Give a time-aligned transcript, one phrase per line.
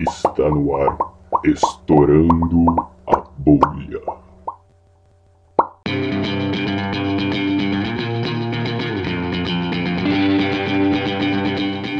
[0.00, 0.98] Está no ar,
[1.44, 2.66] estourando
[3.06, 4.00] a bolha.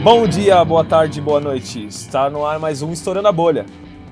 [0.02, 1.86] Bom dia, boa tarde, boa noite.
[1.86, 3.64] Está no ar mais um Estourando a Bolha.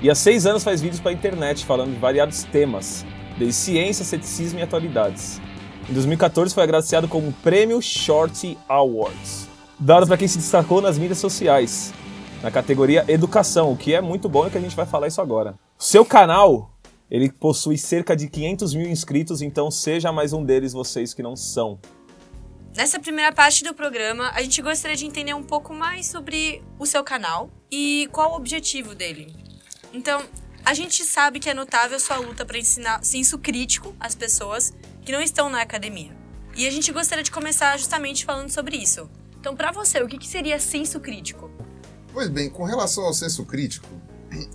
[0.01, 3.05] E há 6 anos faz vídeos pra internet falando de variados temas,
[3.37, 5.41] desde ciência, ceticismo e atualidades.
[5.89, 9.44] Em 2014 foi agraciado com o Prêmio Shorty Awards,
[9.79, 11.93] dado para quem se destacou nas mídias sociais,
[12.41, 15.21] na categoria Educação, o que é muito bom e que a gente vai falar isso
[15.21, 15.57] agora.
[15.77, 16.71] Seu canal,
[17.09, 21.35] ele possui cerca de 500 mil inscritos, então seja mais um deles vocês que não
[21.35, 21.79] são.
[22.75, 26.85] Nessa primeira parte do programa, a gente gostaria de entender um pouco mais sobre o
[26.85, 29.33] seu canal e qual o objetivo dele.
[29.93, 30.21] Então,
[30.65, 34.73] a gente sabe que é notável sua luta para ensinar senso crítico às pessoas
[35.05, 36.11] que não estão na academia.
[36.55, 39.09] E a gente gostaria de começar justamente falando sobre isso.
[39.45, 41.51] Então, para você, o que que seria senso crítico?
[42.11, 43.87] pois bem, com relação ao senso crítico,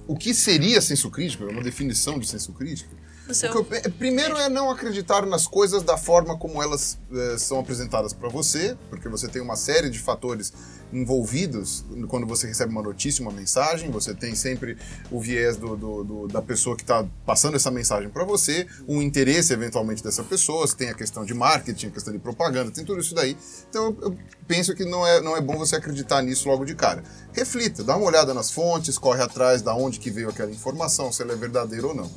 [0.05, 1.45] o que seria senso crítico?
[1.45, 2.93] É uma definição de senso crítico?
[3.31, 3.51] No seu...
[3.99, 8.77] primeiro é não acreditar nas coisas da forma como elas eh, são apresentadas para você,
[8.89, 10.53] porque você tem uma série de fatores
[10.93, 13.91] envolvidos quando você recebe uma notícia, uma mensagem.
[13.91, 14.77] Você tem sempre
[15.11, 19.01] o viés do, do- do- da pessoa que está passando essa mensagem para você, um
[19.01, 20.67] interesse eventualmente dessa pessoa.
[20.67, 23.37] Você tem a questão de marketing, a questão de propaganda, tem tudo isso daí.
[23.69, 24.17] Então eu, eu
[24.49, 27.03] penso que não é, não é bom você acreditar nisso logo de cara.
[27.33, 31.23] Reflita, dá uma olhada nas fontes, corre atrás da onde que veio aquela informação, se
[31.23, 32.11] ela é verdadeira ou não.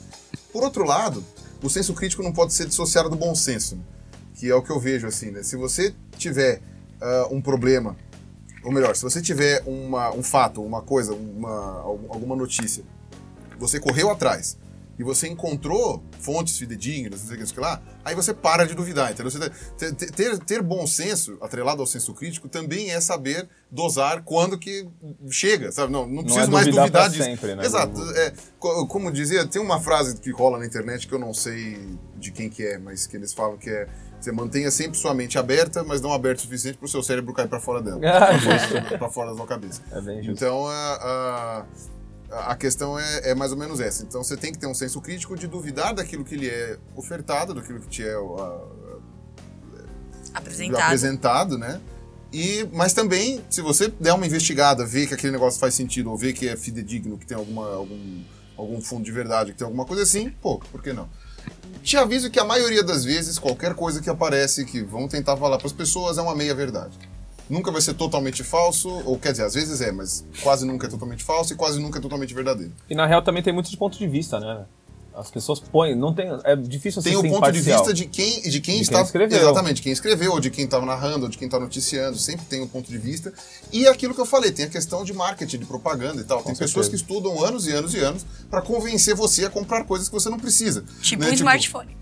[0.53, 1.24] Por outro lado,
[1.62, 3.78] o senso crítico não pode ser dissociado do bom senso,
[4.36, 5.44] que é o que eu vejo assim, né?
[5.44, 6.62] Se você tiver
[7.02, 7.97] ah, um problema,
[8.64, 12.84] ou melhor, se você tiver uma, um fato, uma coisa, uma, algum- alguma notícia,
[13.58, 14.58] você correu atrás
[14.97, 19.12] e você encontrou fontes fidedignas, não sei o que, lá, aí você para de duvidar,
[19.12, 19.31] entendeu?
[19.78, 24.57] Ter, ter- ter, ter bom senso, atrelado ao senso crítico, também é saber dosar quando
[24.57, 24.88] que
[25.31, 25.91] chega, sabe?
[25.91, 27.23] Não, não preciso é mais duvidar duvidar pra disso.
[27.23, 27.66] sempre, né?
[27.66, 28.00] Exato.
[28.17, 31.97] É, co- como dizia, tem uma frase que rola na internet que eu não sei
[32.17, 33.88] de quem que é, mas que eles falam que é
[34.22, 37.34] você mantenha sempre sua mente aberta, mas não aberta o suficiente para o seu cérebro
[37.34, 38.00] cair para fora dela.
[38.06, 39.81] Ah, para fora da sua cabeça.
[39.91, 40.31] É bem justo.
[40.31, 41.66] Então, a,
[42.31, 44.03] a, a questão é, é mais ou menos essa.
[44.03, 47.53] Então, você tem que ter um senso crítico de duvidar daquilo que lhe é ofertado,
[47.53, 48.61] daquilo que te é a-
[50.35, 50.81] Apresentado.
[50.81, 51.81] apresentado, né?
[52.33, 56.17] E, mas também, se você der uma investigada, ver que aquele negócio faz sentido, ou
[56.17, 58.21] ver que é fidedigno, que tem alguma, algum,
[58.57, 61.07] algum fundo de verdade, que tem alguma coisa assim, pô, por que não?
[61.83, 65.59] Te aviso que a maioria das vezes, qualquer coisa que aparece que vão tentar falar
[65.59, 66.97] para as pessoas é uma meia-verdade.
[67.47, 70.89] Nunca vai ser totalmente falso, ou quer dizer, às vezes é, mas quase nunca é
[70.89, 72.72] totalmente falso e quase nunca é totalmente verdadeiro.
[72.90, 74.66] E na real também tem muitos pontos de vista, né?
[75.15, 77.77] As pessoas põem, não tem, é difícil você Tem o ponto de imparcial.
[77.79, 78.95] vista de quem, de quem De está.
[78.97, 79.39] quem escreveu.
[79.39, 82.61] Exatamente, quem escreveu, ou de quem está narrando, ou de quem está noticiando, sempre tem
[82.61, 83.31] um ponto de vista.
[83.71, 86.41] E aquilo que eu falei, tem a questão de marketing, de propaganda e tal.
[86.41, 86.89] tem pessoas certeza.
[86.89, 90.29] que estudam anos e anos e anos para convencer você a comprar coisas que você
[90.29, 90.83] não precisa.
[91.01, 91.29] Tipo né?
[91.29, 91.95] um smartphone.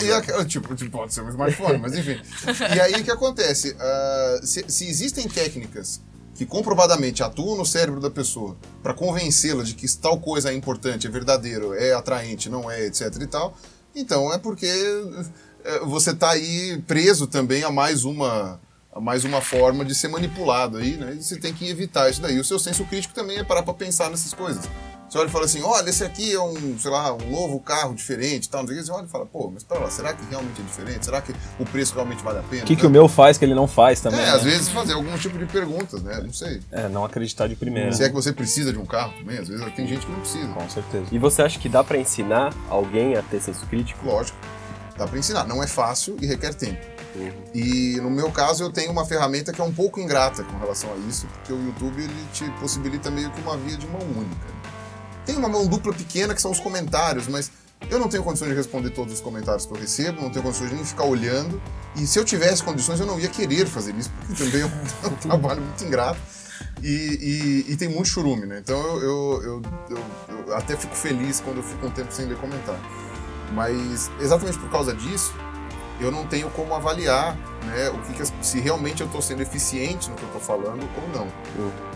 [0.00, 2.20] E- e- e a- tipo, tipo, pode ser um smartphone, mas enfim.
[2.74, 3.74] E aí o que acontece?
[3.80, 6.00] Ah, se, se existem técnicas
[6.38, 11.08] que comprovadamente atuam no cérebro da pessoa para convencê-la de que tal coisa é importante,
[11.08, 13.56] é verdadeiro, é atraente, não é, etc e tal,
[13.92, 14.68] então é porque
[15.64, 18.60] eh, você está aí preso também a mais uma
[18.92, 21.16] a mais uma forma de ser manipulado aí, né?
[21.18, 22.38] E você tem que evitar isso daí.
[22.38, 24.64] O seu senso crítico também é parar para pensar nessas coisas.
[25.08, 27.94] Você olha e fala assim, olha, esse aqui é um, sei lá, um novo carro
[27.94, 28.62] diferente e tal.
[28.62, 28.84] não sei o.
[28.84, 31.04] Você olha e fala, pô, mas pera lá, será que realmente é diferente?
[31.04, 32.62] Será que o preço realmente vale a pena?
[32.62, 32.88] O que, que né?
[32.88, 34.20] o meu faz que ele não faz também?
[34.20, 34.30] É, né?
[34.32, 36.20] às vezes fazer algum tipo de perguntas, né?
[36.22, 36.60] Não sei.
[36.70, 37.92] É, não acreditar de primeira.
[37.92, 40.20] Se é que você precisa de um carro também, às vezes tem gente que não
[40.20, 40.48] precisa.
[40.48, 41.06] Com certeza.
[41.10, 44.06] E você acha que dá pra ensinar alguém a ter senso crítico?
[44.06, 44.36] Lógico,
[44.96, 45.46] dá pra ensinar.
[45.46, 46.84] Não é fácil e requer tempo.
[47.16, 47.32] Uhum.
[47.54, 50.92] E no meu caso eu tenho uma ferramenta que é um pouco ingrata com relação
[50.92, 54.58] a isso, porque o YouTube ele te possibilita meio que uma via de mão única.
[55.28, 57.50] Tem uma mão dupla pequena que são os comentários, mas
[57.90, 60.70] eu não tenho condições de responder todos os comentários que eu recebo, não tenho condições
[60.70, 61.60] de nem ficar olhando.
[61.96, 65.14] E se eu tivesse condições, eu não ia querer fazer isso, porque também é um,
[65.20, 66.18] trabalho muito ingrato.
[66.82, 66.86] E,
[67.68, 68.58] e- e tem muito churume, né?
[68.64, 70.04] Então eu, eu- eu-
[70.46, 72.80] eu até fico feliz quando eu fico um tempo sem ler comentário.
[73.52, 75.34] Mas exatamente por causa disso,
[76.00, 80.08] eu não tenho como avaliar né, o que que se realmente eu estou sendo eficiente
[80.08, 81.28] no que eu estou falando ou não.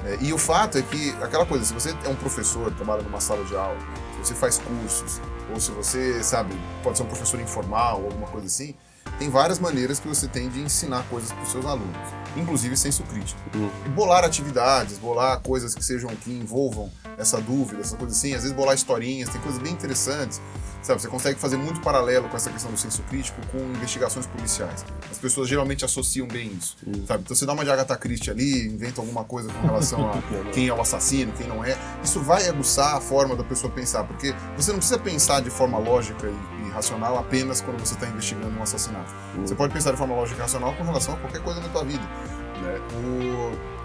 [0.04, 3.20] É, e o fato é que, aquela coisa, se você é um professor, trabalha numa
[3.20, 3.78] sala de aula,
[4.16, 5.20] se você faz cursos,
[5.52, 8.74] ou se você, sabe, pode ser um professor informal ou alguma coisa assim,
[9.18, 11.96] tem várias maneiras que você tem de ensinar coisas para os seus alunos,
[12.36, 13.40] inclusive senso crítico.
[13.86, 18.42] E bolar atividades, bolar coisas que sejam, que envolvam essa dúvida, essa coisa assim, às
[18.42, 20.40] vezes bolar historinhas, tem coisas bem interessantes.
[20.82, 24.84] Sabe, você consegue fazer muito paralelo com essa questão do senso crítico com investigações policiais.
[25.08, 26.76] As pessoas geralmente associam bem isso,
[27.06, 27.22] sabe?
[27.22, 30.20] Então você dá uma de Agatha Christie ali, inventa alguma coisa com relação a
[30.52, 31.78] quem é o assassino, quem não é.
[32.02, 35.78] Isso vai aguçar a forma da pessoa pensar, porque você não precisa pensar de forma
[35.78, 39.14] lógica e, e racional apenas quando você está investigando um assassinato.
[39.38, 41.84] Você pode pensar de forma lógica e racional com relação a qualquer coisa na tua
[41.84, 42.02] vida.
[42.60, 42.80] né?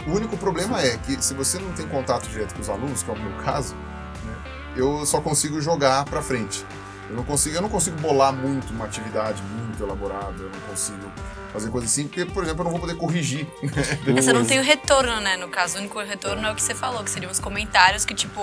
[0.08, 3.04] O, o único problema é que se você não tem contato direto com os alunos,
[3.04, 4.36] que é o meu caso, né,
[4.76, 6.66] eu só consigo jogar para frente.
[7.10, 11.12] Eu não consigo, eu não consigo bolar muito uma atividade muito elaborada, eu não consigo
[11.54, 13.48] fazer coisa assim, porque, por exemplo, eu não vou poder corrigir.
[13.64, 15.38] né, Você não tem o retorno, né?
[15.38, 18.14] No caso, o único retorno é o que você falou, que seriam os comentários que,
[18.14, 18.42] tipo,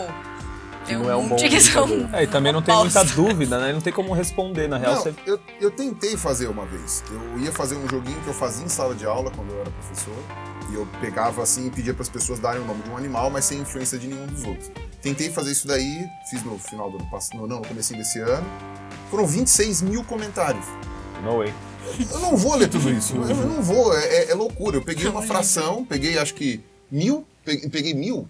[0.93, 1.37] não é um bom.
[2.12, 3.72] É, e também não tem muita dúvida, né?
[3.72, 4.96] Não tem como responder, na real.
[4.96, 5.14] Não, Você...
[5.26, 7.02] eu, eu tentei fazer uma vez.
[7.11, 9.70] Eu ia fazer um joguinho que eu fazia em sala de aula quando eu era
[9.70, 10.14] professor.
[10.70, 13.31] E eu pegava assim e pedia para as pessoas darem o nome de um animal,
[13.31, 14.70] mas sem influência de nenhum dos outros.
[15.05, 18.47] Tentei fazer isso daí, fiz no final do ano passado, não, no comecinho desse ano.
[19.11, 20.65] Foram 26 mil comentários.
[21.23, 21.53] No way.
[22.11, 23.12] Eu não vou ler tudo isso.
[23.29, 24.79] Eu não vou, é, é- é loucura.
[24.79, 28.27] Eu peguei uma fração, peguei acho que mil, peguei, peguei mil.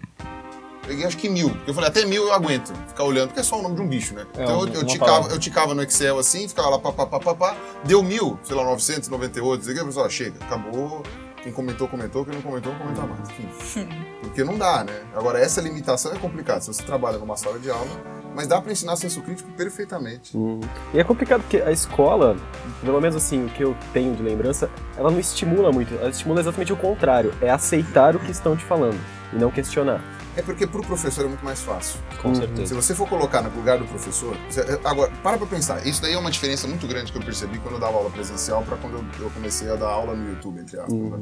[0.85, 1.49] Peguei acho que mil.
[1.65, 3.87] Eu falei, até mil eu aguento ficar olhando, porque é só o nome de um
[3.87, 4.27] bicho, né?
[4.37, 5.31] É, então eu, eu, ticava, palavra.
[5.33, 8.53] eu ticava no Excel assim, ficava lá, pá, pá, pá, pá, pá, deu mil, sei
[8.53, 11.01] lá, 998, não sei o que, chega, acabou.
[11.45, 13.29] Quem comentou, comentou, quem não comentou, não comenta mais.
[13.29, 13.87] Enfim.
[14.19, 15.03] Porque não dá, né?
[15.13, 16.59] Agora, essa limitação é complicada.
[16.61, 17.85] Se você trabalha numa sala de aula,
[18.33, 20.35] mas dá pra ensinar senso crítico perfeitamente.
[20.35, 20.59] Uhum.
[20.91, 22.35] E é complicado porque a escola,
[22.81, 25.93] pelo menos assim, o que eu tenho de lembrança, ela não estimula muito.
[25.93, 27.31] Ela estimula exatamente o contrário.
[27.39, 28.99] É aceitar o que estão te falando
[29.31, 30.03] e não questionar.
[30.37, 31.99] É porque pro professor é muito mais fácil.
[32.21, 32.35] Com Uhum.
[32.35, 32.67] certeza.
[32.67, 34.35] Se você for colocar no lugar do professor.
[34.49, 35.85] você- agora, para pra pensar.
[35.87, 38.61] Isso daí é uma diferença muito grande que eu percebi quando eu dava aula presencial
[38.63, 40.93] para quando eu, eu comecei a dar aula no YouTube, entre aspas.
[40.93, 41.19] né?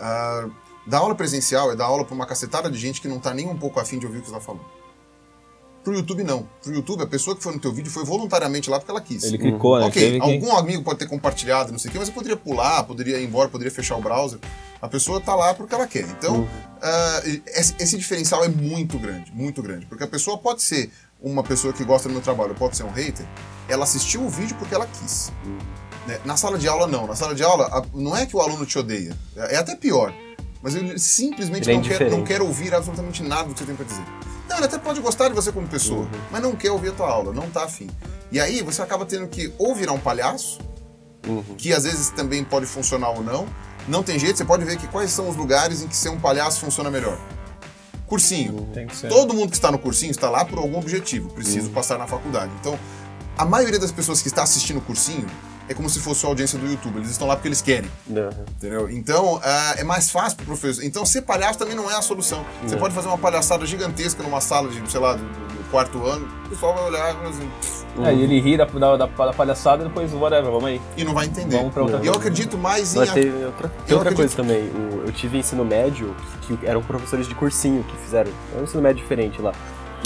[0.00, 0.46] Ah,
[0.86, 3.46] dar aula presencial é dar aula pra uma cacetada de gente que não tá nem
[3.46, 4.64] um pouco afim de ouvir o que você tá falando.
[5.82, 6.46] Pro YouTube, não.
[6.62, 9.24] Pro YouTube, a pessoa que foi no teu vídeo foi voluntariamente lá porque ela quis.
[9.24, 9.86] Ele clicou, né?
[9.86, 12.36] Ok, Teve que- algum amigo pode ter compartilhado, não sei o quê, mas eu poderia
[12.36, 14.38] pular, poderia ir embora, poderia fechar o browser.
[14.82, 16.04] A pessoa tá lá porque ela quer.
[16.04, 16.46] Então,
[16.82, 19.86] ah, esse, esse diferencial é muito grande, muito grande.
[19.86, 20.90] Porque a pessoa pode ser
[21.20, 23.26] uma pessoa que gosta do meu trabalho, pode ser um hater,
[23.68, 25.32] ela assistiu o vídeo porque ela quis.
[26.06, 26.18] Né?
[26.24, 27.06] Na sala de aula, não.
[27.06, 29.16] Na sala de aula, não é que o aluno te odeia.
[29.36, 30.12] É é até pior.
[30.62, 33.74] Mas ele simplesmente é não, quer, não quer ouvir absolutamente nada do que você tem
[33.74, 34.04] pra dizer.
[34.50, 37.08] Não, ele até pode gostar de você como pessoa, mas não quer ouvir a tua
[37.08, 37.88] aula, não tá afim.
[38.32, 40.58] E aí você acaba tendo que ou virar um palhaço,
[41.56, 43.46] que às vezes também pode funcionar ou não.
[43.88, 46.18] Não tem jeito, você pode ver que quais são os lugares em que ser um
[46.18, 47.18] palhaço funciona melhor.
[48.06, 48.68] Cursinho.
[48.74, 49.08] Tem que ser.
[49.08, 51.72] Todo mundo que está no cursinho está lá por algum objetivo, preciso Uhum.
[51.74, 52.50] passar na faculdade.
[52.60, 52.76] Então,
[53.38, 55.26] a maioria das pessoas que está assistindo o cursinho
[55.70, 57.88] é como se fosse a audiência do YouTube, eles estão lá porque eles querem.
[58.08, 58.28] Uhum.
[58.56, 58.90] Entendeu?
[58.90, 60.82] Então, ah, é mais fácil pro professor.
[60.84, 62.44] Então, ser palhaço também não é a solução.
[62.64, 66.26] Você pode fazer uma palhaçada gigantesca numa sala de, sei lá, do, do- quarto ano,
[66.46, 67.48] o pessoal vai olhar e assim,
[68.04, 70.80] É, e ele ri da, da, da, da palhaçada e depois, whatever, vamos aí.
[70.96, 71.58] e não vai entender.
[71.58, 73.06] Vamos pra outra E eu acredito mais em.
[73.06, 74.62] Tem outra, tem Eu outra acredito- coisa também.
[74.68, 76.12] O- eu tive ensino médio,
[76.42, 78.32] que eram professores de cursinho que fizeram.
[78.50, 79.52] Era um ensino médio diferente lá.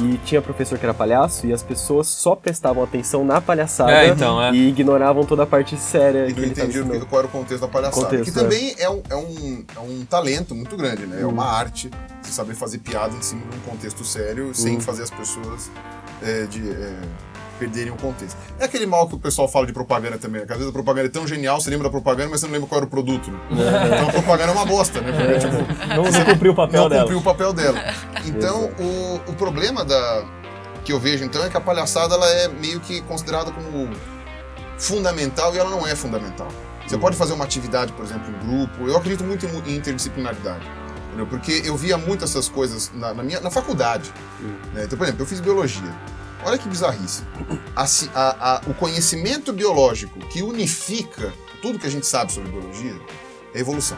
[0.03, 4.09] E tinha professor que era palhaço e as pessoas só prestavam atenção na palhaçada É,
[4.09, 4.53] então, é.
[4.53, 7.07] e ignoravam toda a parte séria E que não ele estava entendi o que- ensinando.
[7.07, 8.05] qual era o contexto da palhaçada.
[8.05, 8.91] Contexto, que também é.
[8.91, 11.21] um, é, um, é um talento muito grande, né?
[11.23, 15.05] É uma arte você saber fazer piada em cima de um contexto sério sem fazer
[15.05, 15.71] as pessoas
[16.23, 16.97] é, de, é,
[17.65, 18.37] perderem o contexto.
[18.59, 20.47] É aquele mal que o pessoal fala de propaganda também, né?
[20.49, 22.69] Às vezes a propaganda é tão genial, você lembra da propaganda, mas você não lembra
[22.69, 23.39] qual era o produto, né?
[23.51, 25.13] Então a propaganda é uma bosta, né?
[25.13, 27.03] Porque, tipo, Não, não cumpriu o papel não dela.
[27.03, 27.79] cumpriu o papel dela.
[28.27, 30.25] Então, o, o problema da,
[30.85, 33.91] que eu vejo então é que a palhaçada ela é meio que considerada como
[34.79, 36.49] fundamental e ela não é fundamental.
[36.87, 38.87] Você pode fazer uma atividade, por exemplo, em grupo.
[38.89, 40.67] Eu acredito muito em em interdisciplinaridade.
[41.09, 41.27] entendeu?
[41.27, 44.13] Porque eu via muito essas coisas na, na minha, na faculdade.
[44.75, 44.85] né?
[44.85, 45.93] Então, por exemplo, eu fiz biologia.
[46.45, 47.23] Olha que bizarrice.
[47.75, 51.33] A ci- a- a- o conhecimento biológico que unifica
[51.63, 52.95] tudo que a gente sabe sobre biologia
[53.55, 53.97] é evolução.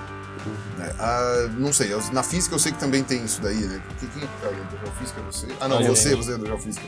[0.78, 0.94] né?
[1.00, 3.82] Ah, não sei, na física eu sei que também tem isso daí, né?
[3.98, 4.78] Quem é que tá aí?
[4.84, 5.20] Geofísica?
[5.22, 5.48] Você?
[5.60, 6.86] Ah, não, você, você é da geofísica.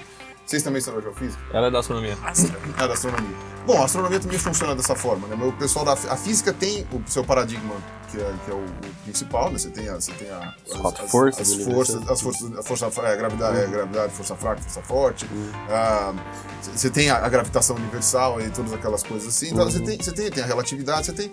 [0.48, 1.38] Vocês também são da geofísica?
[1.52, 2.16] Ela é da astronomia.
[2.24, 2.56] Astro.
[2.78, 3.36] Ah, da astronomia.
[3.66, 5.36] Bom, a astronomia também funciona dessa forma, né?
[5.44, 7.74] O pessoal da a física tem o seu paradigma,
[8.10, 9.58] que é, que é o, o principal, né?
[9.58, 11.74] Você tem a, você tem a, as, quatro as- forças as universo.
[11.92, 15.26] forças, as forças, a força, é, gravidade, é, gravidade, força fraca, força forte.
[15.68, 16.14] Ah,
[16.62, 19.50] você tem a, a gravitação universal e todas aquelas coisas assim.
[19.50, 21.30] Então você tem, você tem, tem a relatividade, você tem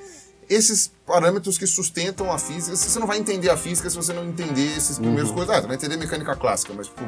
[0.49, 2.75] esses parâmetros que sustentam a física.
[2.75, 5.55] Você não vai entender a física se você não entender esses primeiros coisas.
[5.55, 7.01] Ah, você vai entender mecânica clássica, mas tipo,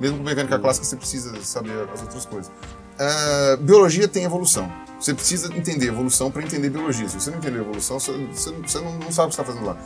[0.00, 2.50] mesmo com mecânica clássica você precisa saber as outras coisas.
[2.98, 4.70] Ah, biologia tem evolução.
[4.98, 7.08] Você precisa entender evolução para entender biologia.
[7.08, 9.64] Se você não entender evolução, você, você- você não, não sabe o que está fazendo
[9.64, 9.76] lá.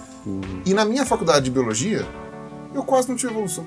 [0.65, 2.05] E na minha faculdade de biologia,
[2.75, 3.65] eu quase não tive evolução.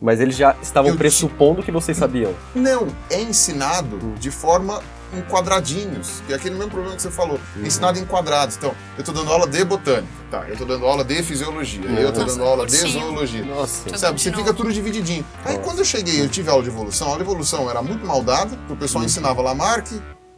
[0.00, 2.32] Mas eles já estavam Eu pressupondo que vocês sabiam.
[2.54, 4.80] Não, é ensinado de forma
[5.12, 8.56] em quadradinhos, que é aquele mesmo problema que você falou, ensinado em quadrados.
[8.56, 10.44] Então, eu tô dando aula de botânica, tá?
[10.48, 13.44] Eu tô dando aula de fisiologia, eu tô Nossa, dando aula de zoologia.
[13.44, 13.84] Nossa.
[13.84, 15.24] Tudo Sabe, você fica tudo divididinho.
[15.44, 18.04] Aí quando eu cheguei, eu tive aula de evolução, a aula de evolução era muito
[18.06, 19.88] mal dada, porque o pessoal ensinava Lamarck,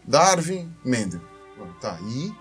[0.06, 1.20] Darwin, Mendel.
[1.58, 2.32] Bom, Tá, e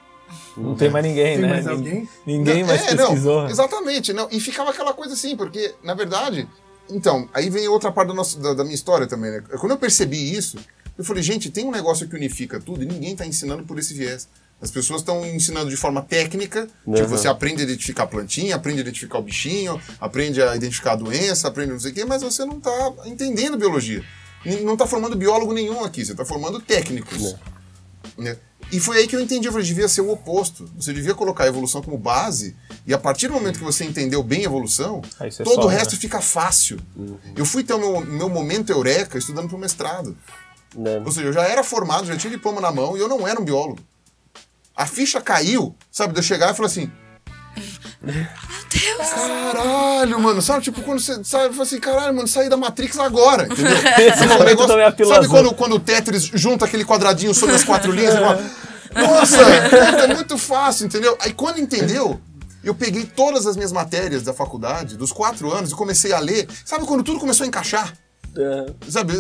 [0.58, 1.48] Não tem mais ninguém, Tem né?
[1.50, 2.10] mais Nin- alguém?
[2.26, 3.48] Ninguém mais é, não, pesquisou.
[3.48, 4.28] exatamente, não.
[4.32, 6.48] E ficava aquela coisa assim, porque, na verdade.
[6.92, 9.44] Então, aí vem outra parte da, nossa- da- da minha história também, né?
[9.60, 10.58] Quando eu percebi isso,
[11.00, 13.94] eu falei, gente, tem um negócio que unifica tudo e ninguém tá ensinando por esse
[13.94, 14.28] viés.
[14.62, 17.08] As pessoas estão ensinando de forma técnica, tipo, Uhum.
[17.08, 20.96] você aprende a identificar a plantinha, aprende a identificar o bichinho, aprende a identificar a
[20.98, 24.04] doença, aprende não sei o quê, mas você não tá entendendo biologia.
[24.62, 27.36] Não tá formando biólogo nenhum aqui, você tá formando técnicos.
[28.18, 28.36] né?
[28.72, 30.70] E foi aí que eu entendi, eu falei, devia ser o oposto.
[30.76, 34.22] Você devia colocar a evolução como base, e a partir do momento que você entendeu
[34.22, 35.02] bem a evolução,
[35.46, 36.00] todo o resto né?
[36.02, 36.78] fica fácil.
[37.36, 40.18] Eu fui ter o meu, meu momento eureka estudando pro mestrado.
[40.76, 41.02] Né?
[41.04, 43.40] Ou seja, eu já era formado, já tinha diploma na mão, e eu não era
[43.40, 43.80] um biólogo.
[44.76, 46.92] A ficha caiu, sabe, de eu chegar e falar assim,
[48.02, 49.10] Meu Deus!
[49.10, 50.64] Caralho, mano, sabe?
[50.64, 53.74] Tipo, quando você sabe, fala assim, caralho, mano, saí da Matrix agora, entendeu?
[53.74, 58.14] Esse também é sabe quando, quando o Tetris junta aquele quadradinho sobre as quatro linhas
[58.14, 58.42] e fala,
[58.96, 61.18] nossa, é muito fácil, entendeu?
[61.20, 62.20] Aí quando entendeu,
[62.64, 66.48] eu peguei todas as minhas matérias da faculdade, dos quatro anos, e comecei a ler.
[66.66, 67.94] Sabe quando tudo começou a encaixar?
[68.88, 69.14] Sabe,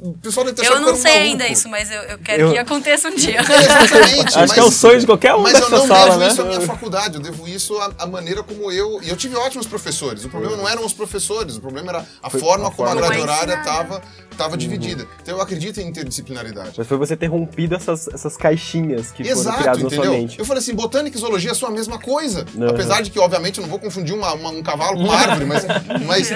[0.00, 1.30] o pessoal deve ter Eu não um sei maluco.
[1.30, 3.40] ainda isso, mas eu, eu quero Eu- que aconteça um dia.
[3.42, 4.38] Exatamente.
[4.38, 6.28] Acho que é o sonho de qualquer um Mas dessa eu não sala, devo né?
[6.28, 9.02] isso à minha faculdade, eu devo isso à, à maneira como eu.
[9.02, 10.24] E eu tive ótimos professores.
[10.24, 12.94] O problema não eram os professores, o problema era a forma como a forma.
[12.96, 14.02] grade Como é horária estava
[14.36, 15.06] tava dividida.
[15.22, 16.72] Então eu acredito em interdisciplinaridade.
[16.76, 20.12] Mas foi você ter rompido essas, essas caixinhas que foram Exato, criadas na sua entendeu?
[20.20, 20.38] mente.
[20.40, 22.44] Eu falei assim, botânica e zoologia são a mesma coisa.
[22.52, 22.68] Uhum.
[22.68, 25.44] Apesar de que, obviamente, eu não vou confundir uma- uma- um cavalo com uma árvore,
[25.44, 25.64] mas,
[26.04, 26.30] mas,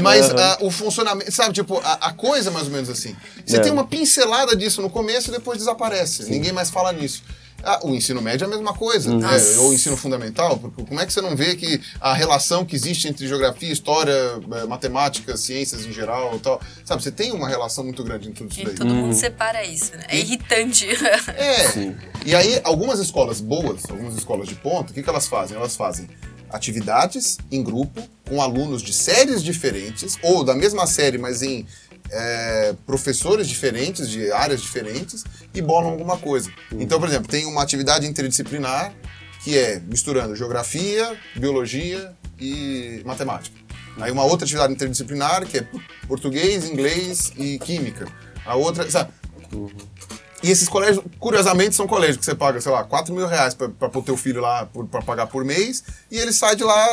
[0.00, 3.16] mas ah, o funcionamento, sabe, tipo, a, a coisa é mais ou menos assim.
[3.44, 3.60] Você É.
[3.60, 6.30] tem uma pincelada disso no começo e depois desaparece.
[6.30, 7.22] Ninguém mais fala nisso.
[7.64, 9.20] Ah, o ensino médio é a mesma coisa, né?
[9.24, 9.60] Nossa.
[9.60, 12.74] ou o ensino fundamental, porque como é que você não vê que a relação que
[12.74, 17.48] existe entre geografia, história, eh, matemática, ciências em geral e tal, sabe, você tem uma
[17.48, 18.74] relação muito grande em tudo isso E daí.
[18.74, 20.04] todo mundo separa isso, né?
[20.08, 20.88] É irritante.
[21.36, 21.94] É.
[22.26, 25.56] E aí, algumas escolas boas, algumas escolas de ponta, o que, que elas fazem?
[25.56, 26.08] Elas fazem
[26.52, 31.66] atividades em grupo com alunos de séries diferentes, ou da mesma série, mas em
[32.10, 36.50] é, professores diferentes, de áreas diferentes, e bolam alguma coisa.
[36.72, 38.92] Então, por exemplo, tem uma atividade interdisciplinar
[39.42, 43.56] que é misturando geografia, biologia e matemática.
[44.00, 45.66] Aí uma outra atividade interdisciplinar que é
[46.06, 48.06] português, inglês e química.
[48.44, 49.12] A outra, sabe?
[50.42, 53.68] E esses colégios, curiosamente, são colégios que você paga, sei lá, 4 mil reais pra,
[53.68, 56.86] pra pôr teu filho lá por, pra pagar por mês, e ele sai de lá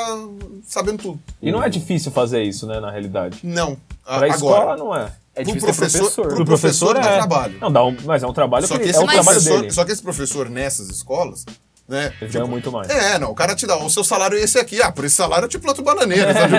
[0.67, 1.19] sabendo tudo.
[1.41, 3.39] E não é difícil fazer isso, né, na realidade.
[3.43, 3.77] Não.
[4.05, 5.11] A- Pra escola não é.
[5.35, 6.27] É pro professor, professor.
[6.27, 7.17] pro Pro professor, professor dá é.
[7.17, 7.57] trabalho.
[7.61, 9.25] Não, dá um, mas é um trabalho Só que, que, ele- esse é o trabalho
[9.37, 9.71] professor, dele.
[9.73, 11.45] só que esse professor nessas escolas,
[11.89, 12.13] né?
[12.21, 12.87] Ele ganha muito mais.
[12.89, 14.81] É, não, o cara te dá, o seu salário é esse aqui.
[14.81, 16.53] Ah, por esse salário eu te planto bananeira, sabe?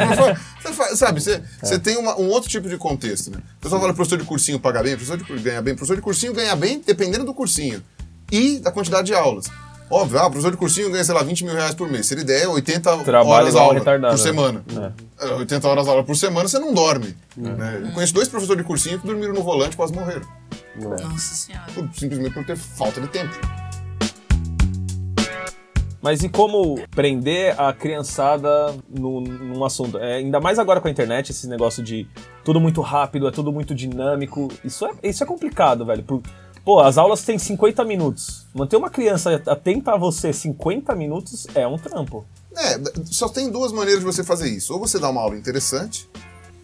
[0.62, 3.38] Você sabe, você, você tem uma- um outro tipo de contexto, né?
[3.58, 5.74] O pessoal fala professor de cursinho paga bem, professor de cur- ganha bem.
[5.74, 7.82] Professor de cursinho ganha bem dependendo do cursinho
[8.30, 9.46] e da quantidade de aulas.
[9.92, 12.06] Óbvio, ah, o professor de cursinho ganha, sei lá, 20 mil reais por mês.
[12.06, 14.16] Se ele der 80 Trabalha horas aula por né?
[14.16, 14.64] semana.
[15.20, 17.16] É, 80 horas aula por semana, você não dorme.
[17.36, 17.82] né?
[17.86, 20.26] Eu conheço dois professores de cursinho que dormiram no volante e quase morreram.
[20.76, 21.66] Nossa senhora.
[21.92, 23.34] Simplesmente por ter falta de tempo.
[26.02, 29.98] Mas e como prender a criançada no, num assunto?
[29.98, 32.06] É, ainda mais agora com a internet, esse negócio de
[32.44, 34.48] tudo muito rápido, é tudo muito dinâmico.
[34.64, 36.02] Isso é, isso é complicado, velho.
[36.02, 36.22] Por-
[36.64, 38.46] pô, as aulas têm 50 minutos.
[38.54, 42.24] Manter uma criança atenta a você 50 minutos é um trampo.
[42.56, 44.72] É, só tem duas maneiras de você fazer isso.
[44.72, 46.08] Ou você dá uma aula interessante,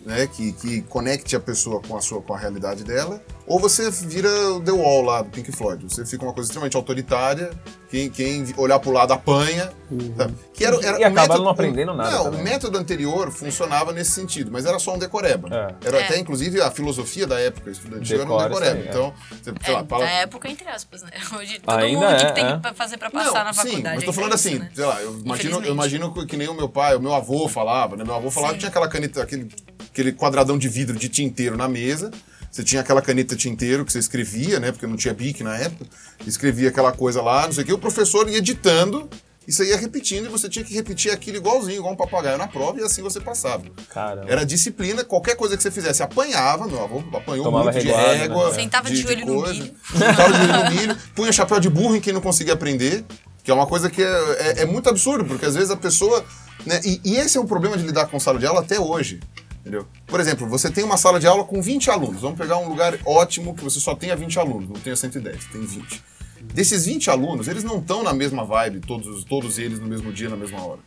[0.04, 3.90] né, que, que conecte a pessoa com a sua com a realidade dela, ou você
[3.90, 5.82] vira o The Wall lá do Pink Floyd.
[5.84, 7.50] Você fica uma coisa extremamente autoritária,
[7.90, 9.70] quem, quem olhar pro lado apanha.
[10.16, 10.34] sabe?
[10.52, 12.40] Que era, era E o acaba método- não aprendendo nada Não, também.
[12.40, 15.48] o método anterior funcionava nesse sentido, mas era só um decoreba.
[15.82, 15.88] É.
[15.88, 16.04] Era É.
[16.04, 18.80] até, inclusive, a filosofia da época estudantil Decora era um decoreba.
[18.80, 18.90] aí, é.
[18.90, 21.10] Então, você, sei É, lá, fala, da época, entre aspas, né?
[21.38, 22.58] Hoje todo Ainda mundo é, que tem é.
[22.58, 23.76] que fazer pra passar na faculdade.
[23.76, 24.70] sim, mas tô ainda falando é isso, assim, né?
[24.74, 27.46] sei lá, eu imagino, eu imagino que, que nem o meu pai, o meu avô
[27.48, 28.02] falava, né?
[28.04, 28.58] Meu avô falava Sim.
[28.58, 29.48] que tinha aquela caneta, aquele,
[29.92, 32.10] aquele quadradão de vidro de tinteiro na mesa.
[32.56, 34.72] Você tinha aquela caneta tinteiro que você escrevia, né?
[34.72, 35.84] Porque não tinha bic na época.
[36.26, 37.72] Escrevia aquela coisa lá, não sei o quê.
[37.74, 39.10] O professor ia ditando
[39.46, 42.46] e você ia repetindo e você tinha que repetir aquilo igualzinho, igual um papagaio na
[42.48, 43.62] prova e assim você passava.
[43.92, 44.30] Caramba.
[44.32, 48.14] Era disciplina, qualquer coisa que você fizesse apanhava, meu avô apanhou Tomava muito de né?
[48.14, 48.54] régua.
[48.54, 49.74] Sentava de joelho no milho.
[49.92, 53.04] Sentava de joelho no milho, punha chapéu de burro em quem não conseguia aprender,
[53.44, 56.24] que é uma coisa que é, é- é muito absurdo, porque às vezes a pessoa.
[56.64, 59.20] Né, e, e esse é um problema de lidar com sala de aula até hoje.
[59.66, 59.84] Entendeu?
[60.06, 62.20] Por exemplo, você tem uma sala de aula com 20 alunos.
[62.20, 65.60] Vamos pegar um lugar ótimo que você só tenha 20 alunos, não tenha 110, tem
[65.60, 66.04] 20.
[66.54, 70.28] Desses 20 alunos, eles não estão na mesma vibe, todos, todos eles no mesmo dia,
[70.28, 70.78] na mesma hora.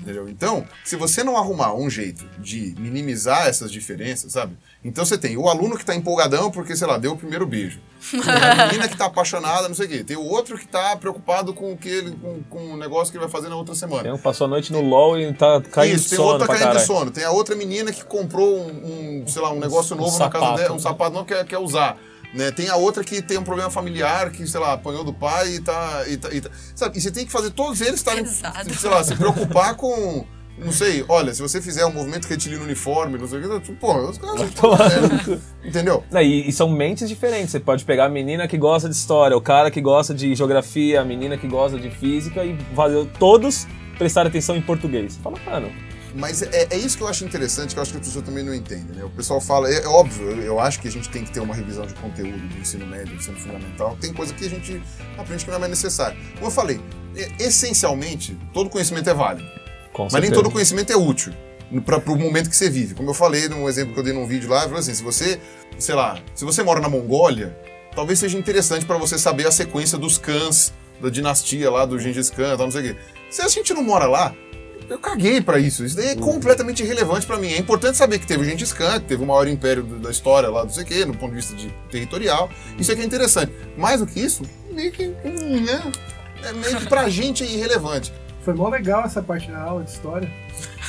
[0.00, 0.28] Entendeu?
[0.28, 4.56] Então, se você não arrumar um jeito de minimizar essas diferenças, sabe?
[4.84, 7.80] Então você tem o aluno que tá empolgadão porque, sei lá, deu o primeiro beijo.
[8.10, 10.04] Tem a menina que tá apaixonada, não sei o quê.
[10.04, 13.16] Tem o outro que tá preocupado com o que ele, com, com o negócio que
[13.16, 14.02] ele vai fazer na outra semana.
[14.02, 16.32] Tem um que passou a noite no LOL e tá caindo Isso, de tem sono
[16.32, 17.10] outra pra caindo de sono.
[17.10, 20.44] Tem a outra menina que comprou um, um, sei lá, um negócio novo na casa
[20.44, 20.62] sapato.
[20.62, 21.96] dela, um sapato novo que quer, quer usar.
[22.34, 22.50] Né?
[22.50, 25.60] Tem a outra que tem um problema familiar, que, sei lá, apanhou do pai e
[25.60, 26.04] tá.
[26.08, 26.98] E tá, e tá- sabe?
[26.98, 28.24] E você tem que fazer todos eles estarem.
[28.24, 28.74] Pesado.
[28.74, 30.26] Sei lá, se preocupar com.
[30.56, 33.76] Não sei, olha, se você fizer um movimento retilíneo uniforme, não sei o que, tipo,
[33.78, 34.40] pô, os caras.
[34.42, 36.04] é, entendeu?
[36.12, 37.50] Não, e, e são mentes diferentes.
[37.50, 41.00] Você pode pegar a menina que gosta de história, o cara que gosta de geografia,
[41.00, 43.66] a menina que gosta de física e fazer todos
[43.98, 45.18] prestar atenção em português.
[45.22, 45.72] Fala, mano,
[46.14, 48.44] Mas é, é isso que eu acho interessante, que eu acho que as pessoas também
[48.44, 49.04] não entendem, né?
[49.04, 51.40] O pessoal fala, é, é óbvio, eu, eu acho que a gente tem que ter
[51.40, 53.96] uma revisão de conteúdo do ensino médio, do ensino fundamental.
[54.00, 54.80] Tem coisa que a gente
[55.18, 56.16] aprende que não é mais necessário.
[56.34, 56.80] Como eu falei,
[57.40, 59.48] essencialmente, todo conhecimento é válido.
[59.92, 61.34] com Mas nem todo conhecimento é útil
[61.84, 62.94] para o momento que você vive.
[62.94, 65.02] Como eu falei num exemplo que eu dei num vídeo lá, eu falei assim, se
[65.02, 65.40] você,
[65.78, 67.58] sei lá, se você mora na Mongólia,
[67.94, 72.30] talvez seja interessante para você saber a sequência dos cães da dinastia lá do Gengis
[72.30, 73.00] Khan, tal, não sei o quê.
[73.30, 74.34] Se a gente não mora lá,
[74.88, 75.84] eu caguei pra isso.
[75.84, 77.48] Isso daí é completamente irrelevante pra mim.
[77.52, 80.48] É importante saber que teve o Gengis Khan, que teve o maior império da história
[80.48, 82.50] lá, não sei o quê, no ponto de vista de territorial.
[82.78, 83.52] Isso aqui é interessante.
[83.76, 85.92] Mais do que isso, meio que, hum, né?
[86.42, 88.12] É meio que pra gente é irrelevante.
[88.44, 90.30] Foi mó legal essa parte da aula de história.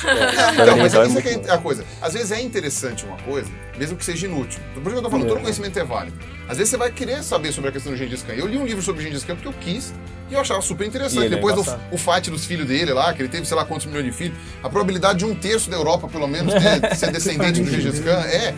[0.04, 1.84] Então, mas Então, é isso é é a coisa.
[2.02, 4.60] Às vezes é interessante uma coisa, mesmo que seja inútil.
[4.74, 6.16] Por isso que eu tô falando, todo conhecimento é válido.
[6.48, 8.34] Às vezes você vai querer saber sobre a questão do Gengis Khan.
[8.34, 9.94] Eu li um livro sobre o Gengis Khan porque eu quis
[10.30, 11.26] e eu achava super interessante.
[11.26, 13.86] é Depois do o fight dos filhos dele lá, que ele teve sei lá quantos
[13.86, 17.62] milhões de filhos, a probabilidade de um terço da Europa, pelo menos, ter, ser descendente
[17.62, 18.54] do Gengis Khan é.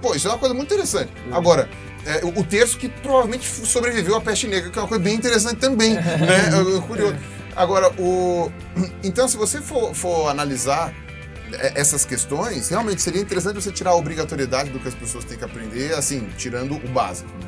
[0.00, 1.10] Pô, isso é uma coisa muito interessante.
[1.32, 1.68] Agora,
[2.06, 5.56] é, o terço que provavelmente sobreviveu à peste negra, que é uma coisa bem interessante
[5.56, 6.50] também, né?
[6.52, 7.16] Eu- Curioso.
[7.58, 8.50] Agora, o.
[9.04, 10.92] Então, se você for, for analisar
[11.52, 15.36] é, essas questões, realmente seria interessante você tirar a obrigatoriedade do que as pessoas têm
[15.36, 17.28] que aprender, assim, tirando o básico.
[17.38, 17.46] Né?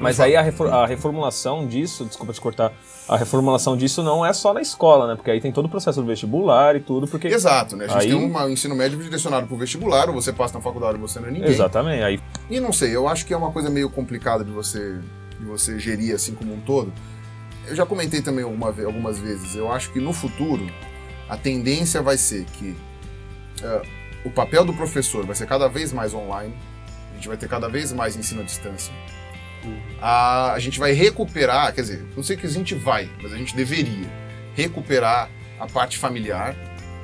[0.00, 2.72] Mas aí a, refor- a reformulação disso, desculpa te cortar,
[3.08, 5.14] a reformulação disso não é só na escola, né?
[5.16, 7.28] Porque aí tem todo o processo do vestibular e tudo, porque.
[7.28, 7.84] Exato, né?
[7.84, 10.60] A gente Aí- tem um ensino médio direcionado para o vestibular, ou você passa na
[10.60, 11.48] faculdade ou você não é ninguém.
[11.48, 12.02] Exatamente.
[12.02, 14.98] Aí E não sei, eu acho que é uma coisa meio complicada de você,
[15.38, 16.92] de você gerir assim como um todo.
[17.68, 20.68] Eu já comentei também alguma algumas vezes, eu acho que no futuro
[21.28, 22.76] a tendência vai ser que
[23.62, 23.82] eh,
[24.24, 26.54] o papel do professor vai ser cada vez mais online,
[27.12, 28.92] a gente vai ter cada vez mais ensino à distância.
[30.00, 33.36] A, a gente vai recuperar, quer dizer, não sei que a gente vai, mas a
[33.36, 34.08] gente deveria
[34.56, 36.56] recuperar a parte familiar.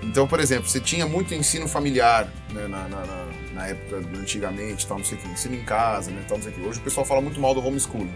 [0.03, 4.87] Então, por exemplo, você tinha muito ensino familiar né, na, na- na- na época, antigamente,
[4.87, 6.61] tal, não sei o que, ensino em casa, né, tal, não sei o que.
[6.63, 8.13] Hoje o pessoal fala muito mal do homeschooling.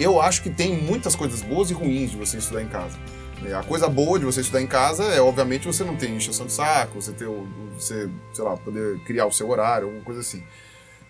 [0.00, 2.96] Eu acho que tem muitas coisas boas e ruins de você estudar em casa.
[3.42, 3.54] né.
[3.54, 6.52] A coisa boa de você estudar em casa é, obviamente, você não tem encheção de
[6.52, 7.46] saco, você ter o-
[7.78, 10.42] você, sei lá, poder criar o seu horário, alguma coisa assim.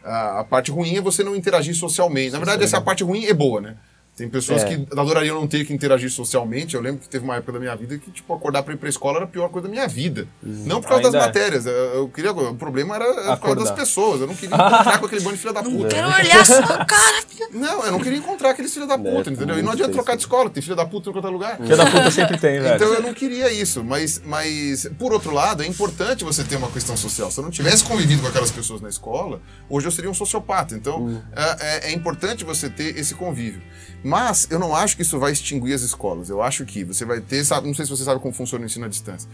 [0.04, 2.30] A, a parte ruim é você não interagir socialmente.
[2.32, 3.76] Na verdade, essa parte ruim é boa, né?
[4.20, 4.66] Tem pessoas É.
[4.66, 6.74] que adorariam não ter que interagir socialmente.
[6.74, 8.86] Eu lembro que teve uma época da minha vida que, tipo, acordar pra ir pra
[8.88, 10.26] escola era a pior coisa da minha vida.
[10.42, 11.26] Não por causa Ainda das é.
[11.26, 11.64] matérias.
[11.66, 14.20] Eu, eu queria, o problema era por causa das pessoas.
[14.20, 15.88] Eu não queria encontrar com aquele bando de filha da puta.
[15.88, 17.48] Quero olhar sua cara, filha.
[17.54, 19.58] Não, eu não queria encontrar aqueles filha da É, puta, entendeu?
[19.58, 21.56] E não adianta trocar de escola, tem filha da puta em qualquer lugar.
[21.56, 22.76] Filha da puta sempre tem, velho.
[22.76, 26.70] Então eu não queria isso, mas, mas por outro lado, é importante você ter uma
[26.70, 27.30] questão social.
[27.30, 30.74] Se eu não tivesse convivido com aquelas pessoas na escola, hoje eu seria um sociopata.
[30.74, 33.62] Então é, é- é importante você ter esse convívio.
[34.02, 36.30] Mas eu não acho que isso vai extinguir as escolas.
[36.30, 38.66] Eu acho que você vai ter, sabe, não sei se você sabe como funciona o
[38.66, 39.28] ensino à distância.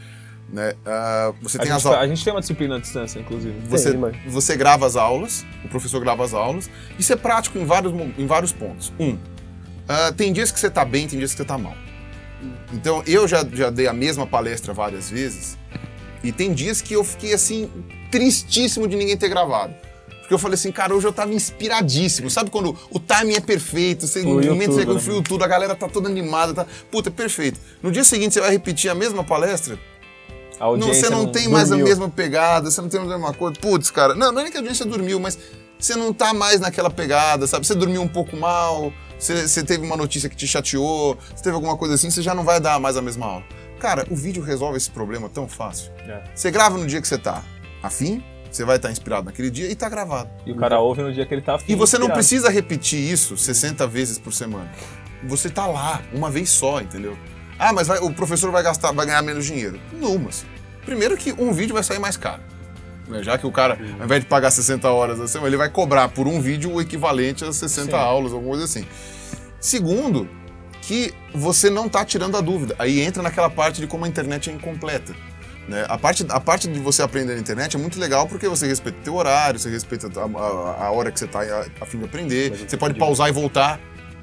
[0.53, 0.75] Né?
[0.85, 2.01] Ah, você A tem gente, as aulas.
[2.03, 3.55] a gente tem uma disciplina à distância, inclusive.
[3.69, 6.71] Você, Tem, mas- você grava as aulas, o professor grava as aulas.
[6.99, 8.93] Isso é prático em vários, em vários pontos.
[8.99, 9.19] Um,
[9.89, 11.75] ah, tem dias que você tá bem, tem dias que você tá mal.
[12.73, 15.57] Então, eu já, já dei a mesma palestra várias vezes.
[16.23, 17.71] E tem dias que eu fiquei, assim,
[18.11, 19.75] tristíssimo de ninguém ter gravado.
[20.27, 22.29] Porque eu falei assim, cara, hoje eu tava inspiradíssimo.
[22.29, 25.23] Sabe quando o timing é perfeito, você, no momento tudo, você né?
[25.25, 26.67] tudo, a galera tá toda animada, tá...
[26.91, 27.61] Puta, é perfeito.
[27.81, 29.79] No dia seguinte você vai repetir a mesma palestra,
[30.59, 31.87] A não, você não, tem mais a dormiu.
[31.87, 33.57] mesma pegada, você não tem mais a mesma coisa.
[33.61, 35.39] Putz, cara, não, não é nem que a audiência dormiu, mas
[35.79, 37.65] você não tá mais naquela pegada, sabe?
[37.65, 41.55] Você dormiu um pouco mal, você, você teve uma notícia que te chateou, você teve
[41.55, 43.45] alguma coisa assim, você já não vai dar mais a mesma aula.
[43.79, 45.93] Cara, o vídeo resolve esse problema tão fácil.
[46.01, 46.25] É.
[46.35, 47.45] Você grava no dia que você tá
[47.81, 48.25] afim,
[48.57, 50.29] você vai estar inspirado naquele dia e tá gravado.
[50.45, 51.73] E o cara ouve no dia que ele tá afim.
[51.73, 52.19] E você não inspirado.
[52.19, 54.71] precisa repetir isso 60 vezes por semana.
[55.25, 57.17] Você tá lá, uma vez só, entendeu?
[57.59, 59.81] Ah, mas vai- o professor vai gastar, vai ganhar menos dinheiro.
[59.93, 60.45] Numas.
[60.85, 62.43] Primeiro que um vídeo vai sair mais caro.
[63.09, 63.23] né?
[63.23, 66.09] Já que o cara, ao invés de pagar 60 horas a semana, ele vai cobrar
[66.09, 67.97] por um vídeo o equivalente a 60 Sim.
[67.97, 68.85] aulas, alguma coisa assim.
[69.61, 70.29] Segundo,
[70.83, 72.75] que você não tá tirando a dúvida.
[72.79, 75.15] Aí entra naquela parte de como a internet é incompleta.
[75.69, 75.85] Né?
[75.89, 78.99] A, parte, a parte de você aprender na internet é muito legal porque você respeita
[78.99, 81.99] o teu horário, você respeita a, a- a hora que você tá a, a fim
[81.99, 83.81] de aprender, você pode pausar e voltar.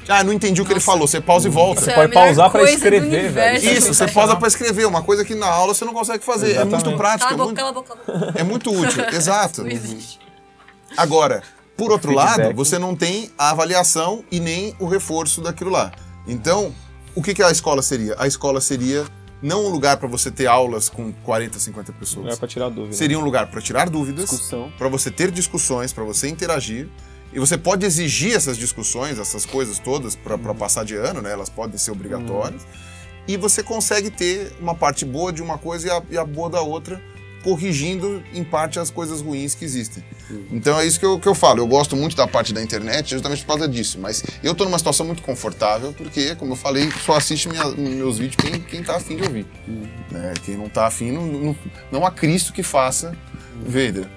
[0.08, 1.80] Ah, não entendi o que ele falou, você pausa e volta.
[1.80, 3.58] Isso é a pode melhor pausar do escrever, velho.
[3.58, 4.14] Isso, você sensacional.
[4.14, 6.48] pausa pra escrever, uma coisa que na aula você não consegue fazer.
[6.48, 6.84] É Exatamente.
[6.86, 9.06] muito prático, Cala a é boca, muito, cala a boca, cala é muito útil.
[9.16, 9.66] Exato.
[10.98, 11.42] Agora,
[11.76, 12.38] por outro Feedback.
[12.40, 15.92] lado, você não tem a avaliação e nem o reforço daquilo lá.
[16.28, 16.74] Então,
[17.16, 18.16] o que, que a escola seria?
[18.20, 19.06] A escola seria
[19.44, 22.40] não um lugar para você ter aulas com 40, 50 Não é pessoas.
[22.40, 22.96] pra tirar dúvida.
[22.96, 26.90] Seria um lugar para tirar dúvidas, para você ter discussões, para você interagir.
[27.34, 31.32] E você pode exigir essas discussões, essas coisas todas, para passar de ano, né?
[31.32, 32.66] Elas podem ser obrigatórias.
[33.28, 36.50] E você consegue ter uma parte boa de uma coisa e a, e a boa
[36.50, 37.02] da outra,
[37.44, 40.04] corrigindo em parte as coisas ruins que existem.
[40.52, 41.60] Então é isso que eu, que eu falo.
[41.60, 44.00] Eu gosto muito da parte da internet justamente por causa disso.
[44.00, 48.18] Mas eu tô numa situação muito confortável porque, como eu falei, só assiste minha- meus
[48.18, 49.46] vídeos quem, quem tá afim de ouvir.
[50.10, 50.34] né?
[50.46, 51.56] Quem não tá afim, não, não,
[51.92, 53.16] não há Cristo que faça
[53.66, 54.10] venda.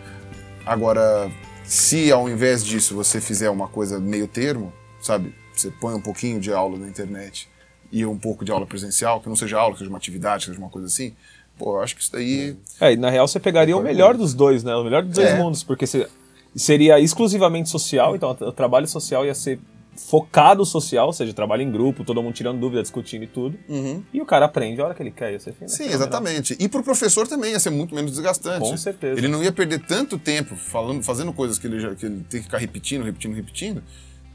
[0.64, 1.30] Agora,
[1.64, 5.34] se ao invés disso você fizer uma coisa meio termo, sabe?
[5.54, 7.48] Você põe um pouquinho de aula na internet
[7.90, 10.50] e um pouco de aula presencial, que não seja aula, que seja uma atividade, que
[10.50, 11.14] seja uma coisa assim,
[11.58, 12.56] pô, acho que isso daí.
[12.80, 14.74] É, e na real você pegaria o melhor dos dois, né?
[14.74, 15.38] O melhor dos dois É.
[15.38, 16.06] mundos, porque você-
[16.54, 19.58] seria exclusivamente social, então o trabalho social ia ser
[19.98, 23.58] focado social, ou seja, trabalho em grupo, todo mundo tirando dúvida, discutindo e tudo.
[23.68, 24.02] Uhum.
[24.12, 25.32] E o cara aprende a hora que ele quer.
[25.32, 26.54] Ia ser Sim, exatamente.
[26.60, 28.60] E pro professor também ia ser muito menos desgastante.
[28.60, 29.18] Com certeza.
[29.18, 32.40] Ele não ia perder tanto tempo falando, fazendo coisas que ele, já, que ele tem
[32.40, 33.82] que ficar repetindo, repetindo, repetindo.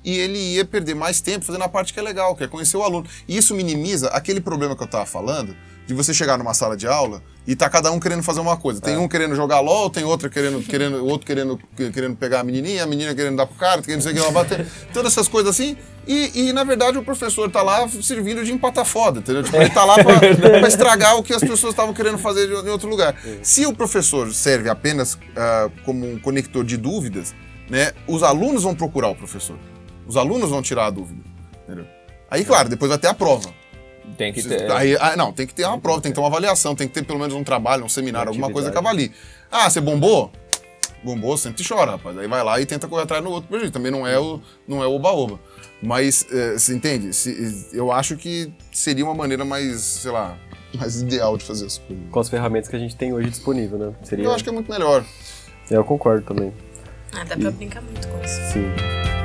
[0.04, 2.76] E ele ia perder mais tempo fazendo a parte que é legal, que é conhecer
[2.78, 3.06] o aluno.
[3.28, 5.56] E isso minimiza aquele problema que eu tava falando,
[5.92, 8.80] de você chegar numa sala de aula e tá cada um querendo fazer uma coisa.
[8.80, 8.82] É.
[8.82, 11.60] Tem um querendo jogar LOL, tem outro querendo, querendo, outro querendo,
[11.94, 14.22] querendo pegar a menininha, a menina querendo dar pro cara, querendo não sei o que
[14.22, 14.66] ela bater.
[14.94, 15.78] Todas essas coisas assim.
[16.08, 19.44] E, e, na verdade, o professor tá lá servindo de empata foda, entendeu?
[19.44, 22.70] Tipo, ele tá lá pra, pra estragar o que as pessoas estavam querendo fazer em
[22.70, 23.16] outro lugar.
[23.44, 27.36] Se o professor serve apenas ah, como um conector de dúvidas,
[27.70, 29.58] né, os alunos vão procurar o professor.
[30.08, 31.22] Os alunos vão tirar a dúvida.
[31.64, 31.86] Entendeu?
[32.30, 33.61] Aí, claro, depois vai ter a prova.
[34.18, 34.72] Tem que ter.
[34.72, 36.94] Aí, ah, não, tem que ter uma prova, tem que ter uma avaliação, tem que
[36.94, 39.12] ter pelo menos um trabalho, um seminário, alguma coisa que avalie.
[39.52, 40.32] Ah, você bombou?
[41.04, 42.18] Bombou, sempre chora, rapaz.
[42.18, 43.72] Aí vai lá e tenta correr atrás no outro prejuízo.
[43.74, 45.40] Também não é o não é o oba-oba.
[45.82, 47.12] Mas, eh, você entende?
[47.12, 50.38] Se- eu acho que seria uma maneira mais, sei lá,
[50.78, 52.06] mais ideal de fazer as coisas.
[52.12, 53.94] Com as ferramentas que a gente tem hoje disponível, né?
[54.04, 54.26] Seria...
[54.26, 55.04] Eu acho que é muito melhor.
[55.72, 56.54] É, eu concordo também.
[57.14, 58.36] Ah, dá pra brincar muito com isso.
[58.54, 59.21] Sim.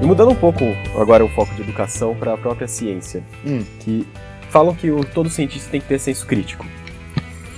[0.00, 0.64] E mudando um pouco
[0.98, 3.62] agora o foco de educação para a própria ciência, Hum.
[3.80, 4.06] que
[4.48, 6.64] falam que o, todo cientista tem que ter senso crítico.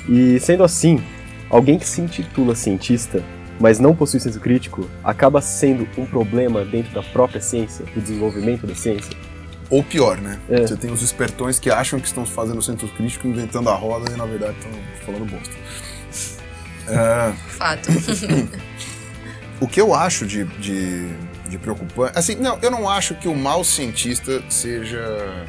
[0.08, 1.00] E sendo assim,
[1.48, 3.22] alguém que se intitula cientista,
[3.60, 8.66] mas não possui senso crítico, acaba sendo um problema dentro da própria ciência, do desenvolvimento
[8.66, 9.14] da ciência.
[9.70, 10.38] Ou pior, né?
[10.50, 10.62] É.
[10.62, 14.12] Você tem os espertões que acham que estão fazendo o centro crítico, inventando a roda
[14.12, 14.72] e na verdade estão
[15.06, 15.54] falando bosta.
[16.88, 17.88] É, Fato.
[19.60, 21.08] o que eu acho de, de,
[21.52, 22.18] de preocupante.
[22.18, 25.46] Assim, não, eu não acho que o mau cientista seja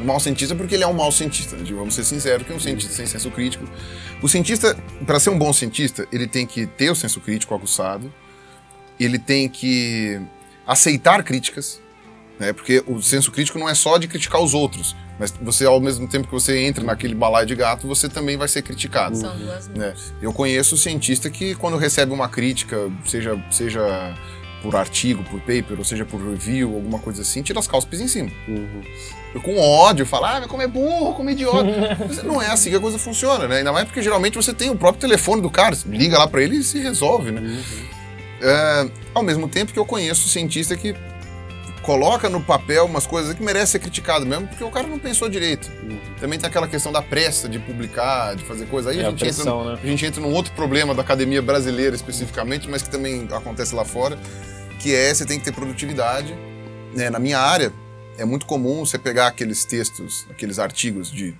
[0.00, 1.56] um mau cientista porque ele é um mau cientista.
[1.56, 1.64] Né?
[1.70, 3.66] Vamos ser sinceros, que um cientista sem senso crítico.
[4.22, 4.76] O cientista,
[5.06, 8.12] para ser um bom cientista, ele tem que ter o senso crítico aguçado,
[9.00, 10.20] ele tem que
[10.66, 11.80] aceitar críticas,
[12.38, 12.52] né?
[12.52, 16.06] Porque o senso crítico não é só de criticar os outros, mas você, ao mesmo
[16.06, 19.16] tempo que você entra naquele balaio de gato, você também vai ser criticado.
[19.16, 19.94] São duas Né?
[20.20, 24.14] Eu conheço cientista que, quando recebe uma crítica, seja, seja
[24.62, 28.08] por artigo, por paper, ou seja por review, alguma coisa assim, tira as calças em
[28.08, 28.30] cima.
[28.48, 28.82] Uhum.
[29.34, 31.64] Eu, com ódio, fala, ah, mas como é burro, como é idiota.
[32.00, 33.58] Mas não é assim que a coisa funciona, né?
[33.58, 36.42] Ainda mais porque geralmente você tem o próprio telefone do cara, você liga lá pra
[36.42, 37.62] ele e se resolve, né?
[38.40, 40.94] É, ao mesmo tempo que eu conheço cientista que
[41.86, 45.28] coloca no papel umas coisas que merece ser criticado mesmo, porque o cara não pensou
[45.28, 45.70] direito.
[46.20, 48.90] Também tem aquela questão da pressa de publicar, de fazer coisa.
[48.90, 49.80] Aí É a, a gente entra, pressão, no- né?
[49.82, 53.84] a gente entra num outro problema da academia brasileira especificamente, mas que também acontece lá
[53.84, 54.18] fora,
[54.80, 56.34] que é você tem que ter produtividade.
[56.94, 57.08] né?
[57.08, 57.72] Na minha área,
[58.18, 61.34] é muito comum você pegar aqueles textos, aqueles artigos de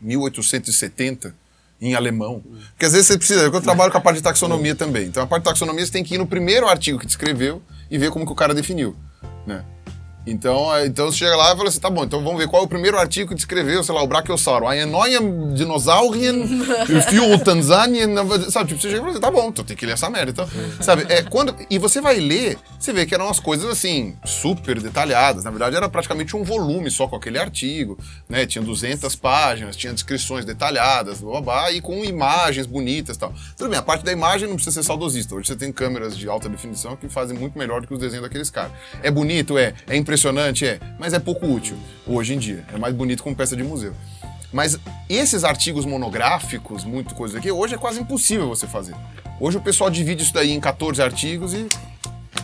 [0.00, 1.34] 1870
[1.80, 2.42] em alemão.
[2.70, 5.06] Porque às vezes você precisa, eu trabalho com a parte de taxonomia também.
[5.06, 7.98] Então a parte de taxonomia você tem que ir no primeiro artigo que descreveu e
[7.98, 8.96] ver como que o cara definiu,
[9.46, 9.64] né?
[10.26, 12.62] Então, é, então você chega lá e fala assim, tá bom, então vamos ver qual
[12.62, 14.66] é o primeiro artigo que descreveu, sei lá, o Brachiosauro.
[14.66, 16.48] Aenoiam dinosaurien,
[17.08, 18.08] Fiul Tanzanien,
[18.50, 18.70] sabe?
[18.70, 20.32] Tipo, você chega e fala assim, tá bom, então tem que ler essa merda.
[20.32, 20.48] Então,
[20.80, 21.06] sabe?
[21.08, 25.44] É, quando, e você vai ler, você vê que eram umas coisas assim, super detalhadas.
[25.44, 27.96] Na verdade, era praticamente um volume só com aquele artigo,
[28.28, 28.46] né?
[28.46, 33.32] Tinha 200 páginas, tinha descrições detalhadas, blá, blá, blá, e com imagens bonitas e tal.
[33.56, 35.36] Tudo bem, a parte da imagem não precisa ser saudosista.
[35.36, 38.24] Hoje você tem câmeras de alta definição que fazem muito melhor do que os desenhos
[38.24, 38.72] daqueles caras.
[39.04, 39.56] É bonito?
[39.56, 39.72] É.
[39.86, 40.15] É impressionante?
[40.64, 40.80] É.
[40.98, 41.76] Mas é pouco útil
[42.06, 42.64] hoje em dia.
[42.72, 43.94] É mais bonito como peça de museu.
[44.52, 48.94] Mas esses artigos monográficos, muito coisa aqui, hoje é quase impossível você fazer.
[49.38, 51.68] Hoje o pessoal divide isso daí em 14 artigos e,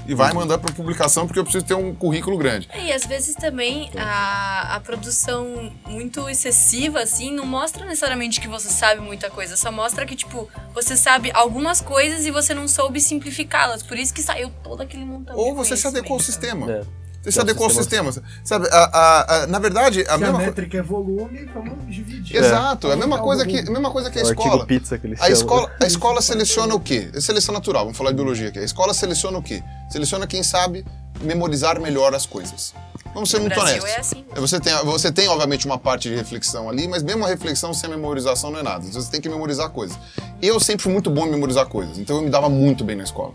[0.07, 2.69] e vai mandar para publicação porque eu preciso ter um currículo grande.
[2.79, 8.69] E às vezes também a, a produção muito excessiva, assim, não mostra necessariamente que você
[8.69, 9.57] sabe muita coisa.
[9.57, 13.83] Só mostra que, tipo, você sabe algumas coisas e você não soube simplificá-las.
[13.83, 16.71] Por isso que saiu todo aquele montão Ou de você se adequou ao sistema.
[16.71, 16.83] É.
[17.23, 18.29] Você É, adequou ao sistema- sistema.
[18.45, 20.47] Sabe, a, a- a- na verdade, a Se a mesma coisa.
[20.47, 22.37] métrica é volume, vamos dividir.
[22.37, 24.67] Exato, é a mesma o coisa que, a mesma coisa que a É escola.
[24.67, 27.11] pizza que eles A escola, a escola seleciona o quê?
[27.15, 28.59] É seleção natural, vamos falar de biologia aqui.
[28.59, 29.63] A escola seleciona o quê?
[29.89, 30.85] Seleciona quem sabe
[31.21, 32.75] memorizar melhor as coisas.
[33.15, 33.97] Vamos ser No muito Brasil honestos.
[33.97, 34.25] é assim.
[34.35, 37.89] Você tem, você tem, obviamente, uma parte de reflexão ali, mas mesmo a reflexão sem
[37.93, 38.85] a memorização não é nada.
[38.91, 39.97] Você tem que memorizar coisas.
[40.41, 43.05] Eu sempre fui muito bom em memorizar coisas, então eu me dava muito bem na
[43.05, 43.35] escola.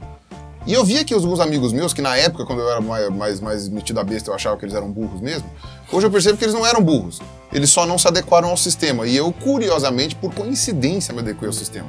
[0.68, 3.40] E eu via que alguns amigos meus, que na época, quando eu era mais, mais,
[3.40, 5.50] mais metido a besta, eu achava que eles eram burros mesmo,
[5.90, 7.22] hoje eu percebo que eles não eram burros.
[7.54, 9.08] Eles só não se adequaram ao sistema.
[9.08, 11.88] E eu, curiosamente, por coincidência, me adequei ao sistema.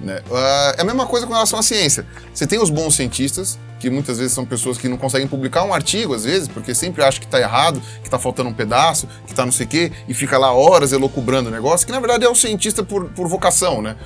[0.00, 0.20] Né?
[0.32, 2.04] Ah, é a mesma coisa com relação à ciência.
[2.34, 5.72] Você tem os bons cientistas, que muitas vezes são pessoas que não conseguem publicar um
[5.72, 9.32] artigo, às vezes, porque sempre acham que está errado, que está faltando um pedaço, que
[9.32, 12.24] está não sei o quê, e fica lá horas elocubrando o negócio, que na verdade
[12.24, 13.96] é um cientista por, por vocação, né?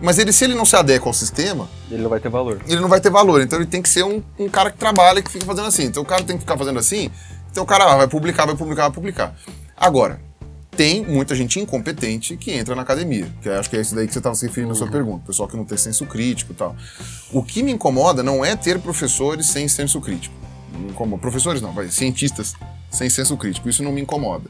[0.00, 2.60] Mas ele, se ele não se adequa ao sistema, Ele não vai ter valor.
[2.66, 3.42] ele não vai ter valor.
[3.42, 5.84] Então ele tem que ser um, um cara que trabalha, que fica fazendo assim.
[5.84, 7.10] Então o cara tem que ficar fazendo assim,
[7.50, 9.34] então o cara ah, vai publicar, vai publicar, vai publicar.
[9.76, 10.20] Agora,
[10.76, 14.06] tem muita gente incompetente que entra na academia, que eu acho que é isso daí
[14.06, 16.54] que você estava se referindo na sua pergunta, pessoal que não tem senso crítico e
[16.54, 16.76] tal.
[17.32, 20.34] O que me incomoda não é ter professores sem senso crítico.
[20.88, 21.20] Incomoda.
[21.20, 22.54] Professores não, vai, cientistas
[22.90, 24.48] sem senso crítico, isso não me incomoda.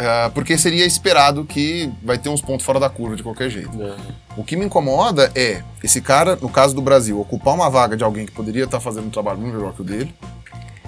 [0.00, 3.70] Ah, porque seria esperado que vai ter uns pontos fora da curva de qualquer jeito.
[4.36, 8.04] O que me incomoda é esse cara, no caso do Brasil, ocupar uma vaga de
[8.04, 10.14] alguém que poderia estar fazendo um trabalho muito melhor que o dele.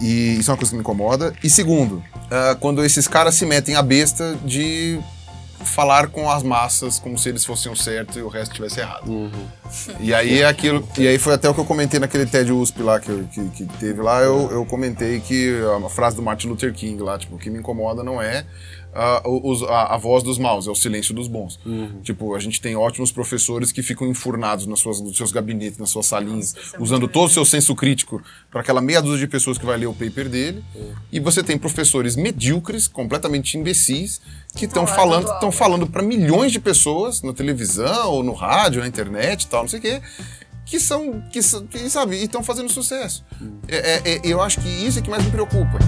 [0.01, 1.35] E isso é uma coisa que me incomoda.
[1.43, 5.01] E segundo, ah, quando esses caras se metem a besta de
[5.65, 9.31] falar com as massas como se eles fossem o certo e o resto estivesse errado.
[10.01, 10.87] E aí é aquilo.
[10.97, 13.65] E aí foi até o que eu comentei naquele TED USP lá que, que, que
[13.79, 17.39] teve lá, eu, eu comentei que a frase do Martin Luther King lá, tipo, o
[17.39, 18.45] que me incomoda não é
[18.95, 21.59] ah, os- a, a voz dos maus, é o silêncio dos bons.
[22.03, 25.91] Tipo, a gente tem ótimos professores que ficam enfurnados nas suas, nos seus gabinetes, nas
[25.91, 29.19] suas salinhas, isso é usando muito todo o seu senso crítico para aquela meia dúzia
[29.27, 30.65] de pessoas que vai ler o paper dele.
[31.13, 34.21] E você tem professores medíocres, completamente imbecis,
[34.57, 38.89] que estão falando, estão falando para milhões de pessoas na televisão, ou no rádio, na
[38.89, 40.01] internet e tal, não sei o quê,
[40.67, 43.25] que são, que, são- que sabe, e estão fazendo sucesso.
[43.69, 45.79] É, é- é- eu acho que isso é que mais me preocupa.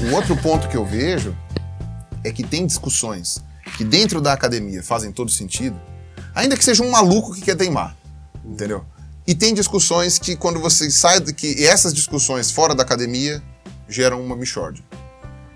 [0.00, 1.36] Um outro ponto que eu vejo
[2.22, 3.42] é que tem discussões
[3.76, 5.78] que dentro da academia fazem todo sentido,
[6.34, 7.96] ainda que seja um maluco que quer teimar,
[8.44, 8.84] entendeu?
[9.26, 13.42] E tem discussões que quando você sai, que essas discussões fora da academia
[13.88, 14.84] geram uma mixórdia.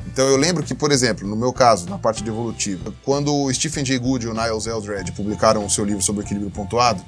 [0.06, 3.52] Então eu lembro que, por exemplo, no meu caso, na parte de evolutiva, quando o
[3.54, 7.02] Stephen Jay Gould e o Niles Eldred publicaram o seu livro sobre equilíbrio pontuado,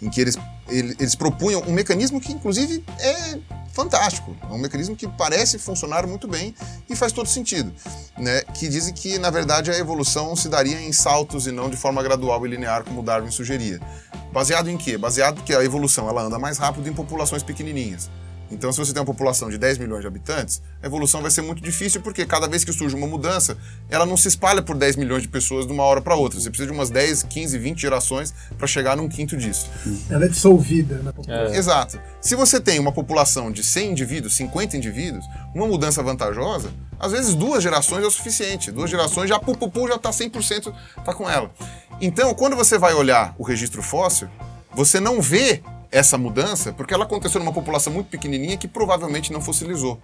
[0.00, 0.36] em que eles,
[0.68, 3.38] ele- eles propunham um mecanismo que, inclusive, é
[3.72, 4.34] fantástico.
[4.42, 6.54] É um mecanismo que parece funcionar muito bem
[6.88, 7.72] e faz todo sentido.
[8.16, 8.42] Né?
[8.54, 12.02] Que dizem que, na verdade, a evolução se daria em saltos e não de forma
[12.02, 13.80] gradual e linear, como Darwin sugeria.
[14.32, 14.98] Baseado em quê?
[14.98, 18.10] Baseado que a evolução ela anda mais rápido em populações pequenininhas.
[18.50, 21.42] Então, se você tem uma população de 10 milhões de habitantes, a evolução vai ser
[21.42, 23.56] muito difícil, porque cada vez que surge uma mudança,
[23.90, 26.40] ela não se espalha por 10 milhões de pessoas de uma hora para outra.
[26.40, 29.68] Você precisa de umas 10, 15, 20 gerações para chegar num quinto disso.
[30.08, 31.54] Ela é dissolvida na população.
[31.54, 31.56] É.
[31.56, 32.00] Exato.
[32.20, 37.34] Se você tem uma população de 100 indivíduos, 50 indivíduos, uma mudança vantajosa, às vezes
[37.34, 38.70] duas gerações é o suficiente.
[38.70, 40.72] Duas gerações já pu, pu, pu, já tá 100%
[41.04, 41.50] tá com ela.
[42.00, 44.28] Então, quando você vai olhar o registro fóssil,
[44.74, 49.40] você não vê essa mudança porque ela aconteceu numa população muito pequenininha que provavelmente não
[49.40, 49.98] fossilizou.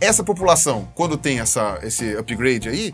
[0.00, 2.92] Essa população, quando tem essa, esse upgrade aí,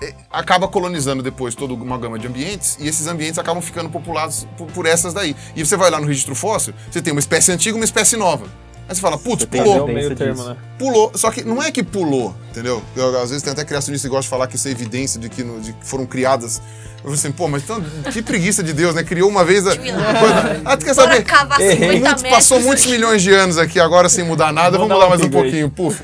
[0.00, 4.46] é, acaba colonizando depois toda uma gama de ambientes e esses ambientes acabam ficando populados
[4.56, 5.34] por, por essas daí.
[5.54, 8.16] E você vai lá no registro fóssil, você tem uma espécie antiga e uma espécie
[8.16, 8.46] nova.
[8.88, 10.56] Aí você fala, putz, pulou, termo, né?
[10.78, 11.10] pulou.
[11.16, 12.80] Só que não é que pulou, entendeu?
[12.94, 15.28] Eu, às vezes tem até criacionista que gosta de falar que isso é evidência de
[15.28, 16.62] que, no- de que foram criadas.
[16.98, 19.02] Eu falei assim, pô, mas então, que preguiça de Deus, né?
[19.02, 19.76] Criou uma vez a.
[19.76, 21.24] Coisa- Ah, tu quer saber?
[21.24, 21.76] cavar Errei.
[21.76, 22.30] 50 Muitos- metros.
[22.30, 25.08] passou muitos milhões de anos aqui agora sem mudar nada, Vamos vamos dar lá um
[25.10, 26.02] mais um pouquinho, puf.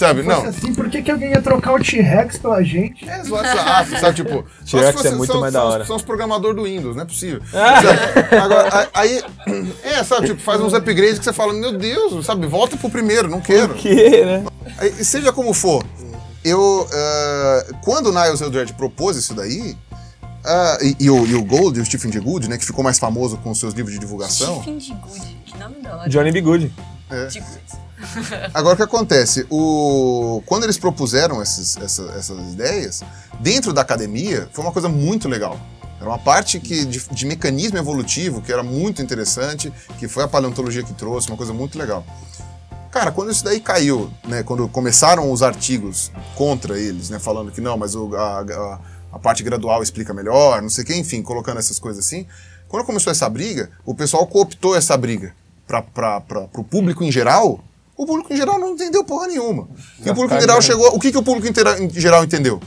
[0.00, 0.22] Sabe?
[0.22, 0.44] Se Não.
[0.46, 3.06] assim, por que, que alguém ia trocar o T-Rex pela gente?
[3.06, 4.14] É WhatsApp, sabe?
[4.16, 5.84] Tipo, só T-Rex é muito são, mais da são- hora.
[5.84, 7.42] São os programadores do Windows, não é possível.
[7.50, 8.34] Sabe?
[8.36, 9.22] Agora, aí,
[9.84, 13.28] é, sabe, tipo, faz uns upgrades que você fala, meu Deus, sabe, volta pro primeiro,
[13.28, 13.74] não quero.
[13.74, 14.44] Que, né?
[14.78, 15.84] Aí, seja como for,
[16.42, 16.88] eu.
[16.90, 19.76] ah, quando o Niles Eldred propôs isso daí,
[20.46, 22.98] ah, e, e o, e o Gold, o Stephen Jay Gould, né, que ficou mais
[22.98, 24.62] famoso com os seus livros de divulgação.
[24.62, 25.36] Stephen de Good.
[25.44, 26.08] Que nome da hora.
[26.08, 26.40] Johnny B.
[26.40, 26.72] Good.
[27.30, 27.60] De Good.
[28.54, 29.46] Agora o que acontece?
[29.50, 33.02] O, quando eles propuseram esses- essa- essas ideias,
[33.40, 35.58] dentro da academia, foi uma coisa muito legal.
[36.00, 40.28] Era uma parte que, de, de mecanismo evolutivo que era muito interessante, que foi a
[40.28, 42.04] paleontologia que trouxe, uma coisa muito legal.
[42.90, 47.60] Cara, quando isso daí caiu, né, quando começaram os artigos contra eles, né, falando que
[47.60, 48.78] não, mas o- a, a-
[49.12, 52.26] a parte gradual explica melhor, não sei o que, enfim, colocando essas coisas assim,
[52.66, 55.34] quando começou essa briga, o pessoal cooptou essa briga
[55.66, 57.62] para o público em geral.
[58.02, 59.68] O público em geral não entendeu porra nenhuma.
[60.04, 60.88] E o público em geral chegou.
[60.94, 62.58] O que, que o público em geral entendeu?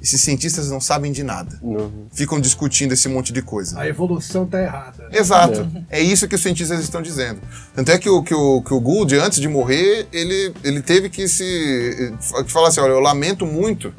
[0.00, 1.58] Esses cientistas não sabem de nada.
[1.62, 1.90] Não.
[2.12, 3.80] Ficam discutindo esse monte de coisa.
[3.80, 5.08] A evolução tá errada.
[5.10, 5.66] Exato.
[5.90, 7.40] É isso que os cientistas estão dizendo.
[7.74, 11.08] Tanto é que o, que o, que o Gould, antes de morrer, ele, ele teve
[11.08, 12.12] que se.
[12.44, 13.92] que falar assim: olha, eu lamento muito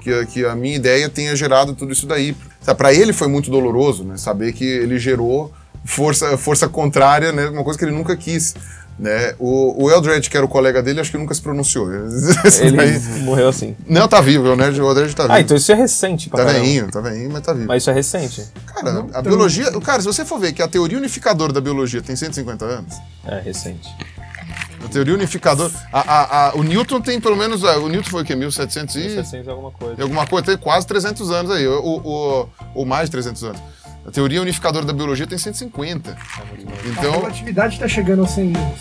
[0.00, 2.36] que, a- que a minha ideia tenha gerado tudo isso daí.
[2.76, 4.16] Para ele foi muito doloroso, né?
[4.18, 5.50] Saber que ele gerou
[5.84, 7.48] força, força contrária, né?
[7.48, 8.54] Uma coisa que ele nunca quis.
[8.98, 9.32] Né?
[9.38, 11.86] O, o Eldred, que era o colega dele, acho que nunca se pronunciou.
[12.60, 13.76] Ele daí- morreu assim.
[13.88, 15.34] Não, tá vivo, o Eldred, o Eldred tá vivo.
[15.34, 16.64] Ah, então isso é recente pra Tá caramba.
[16.64, 17.68] veinho, tá veinho, mas tá vivo.
[17.68, 18.44] Mas isso é recente.
[18.66, 19.70] Cara, a biologia.
[19.80, 23.38] Cara, se você for ver que a teoria unificadora da biologia tem 150 anos, É,
[23.40, 23.88] recente.
[24.84, 25.72] a teoria unificadora.
[25.92, 27.64] A, a- a- o Newton tem pelo menos.
[27.64, 28.34] ah, O Newton foi o quê?
[28.34, 29.10] 1700 e.
[29.14, 29.94] 600 e alguma coisa.
[29.96, 33.60] e alguma coisa, tem quase 300 anos aí, ou, ou, ou mais de 300 anos.
[34.08, 36.10] A teoria unificadora da biologia tem 150.
[36.12, 36.82] É muito mais.
[36.82, 38.80] A Então, relatividade tá chegando aos 100 anos.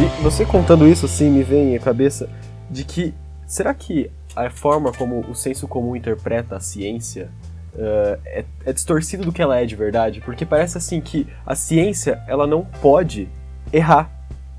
[0.00, 2.28] E você contando isso assim me vem à cabeça
[2.68, 3.14] de que
[3.46, 7.30] será que a forma como o senso comum interpreta a ciência
[7.78, 10.20] eh, é, é distorcido do que ela é de verdade?
[10.20, 13.28] Porque parece assim que a ciência ela não pode
[13.72, 14.10] errar.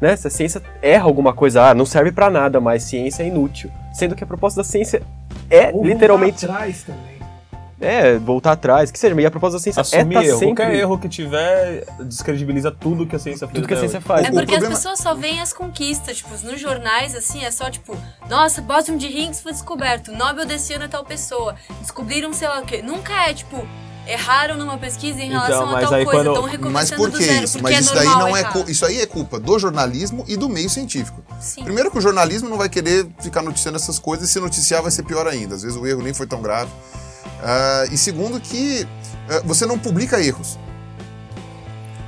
[0.01, 0.15] Né?
[0.15, 3.71] Se a ciência erra alguma coisa, ah, não serve pra nada, mas ciência é inútil.
[3.93, 5.03] Sendo que a proposta da ciência
[5.49, 7.11] é Ou literalmente voltar atrás também.
[7.79, 10.39] é voltar atrás, que seja, e a proposta da ciência Assumir é tá erro.
[10.39, 13.55] sempre Qualquer erro que tiver descredibiliza tudo que a ciência fez.
[13.55, 14.25] tudo que a ciência faz.
[14.25, 17.69] É porque problema- as pessoas só veem as conquistas, tipo, nos jornais, assim, é só
[17.69, 17.95] tipo,
[18.27, 22.59] nossa, bóson de Higgs foi descoberto, Nobel desse ano é tal pessoa, descobriram sei lá
[22.59, 22.81] o quê.
[22.81, 23.67] Nunca é, tipo,
[24.07, 27.01] erraram numa pesquisa em Então, relação a mas tal aí coisa, quando- estão mas recomeçando
[27.01, 27.59] por do que zero, isso?
[27.59, 28.39] porque Mas é isso daí não é.
[28.41, 28.69] errar.
[28.69, 31.23] Isso aí é culpa do jornalismo e do meio científico.
[31.39, 31.63] Sim.
[31.63, 34.91] Primeiro que o jornalismo não vai querer ficar noticiando essas coisas e se noticiar vai
[34.91, 35.55] ser pior ainda.
[35.55, 36.71] Às vezes o erro nem foi tão grave.
[37.43, 38.87] Ah, e segundo que
[39.29, 40.57] ah, você não publica erros.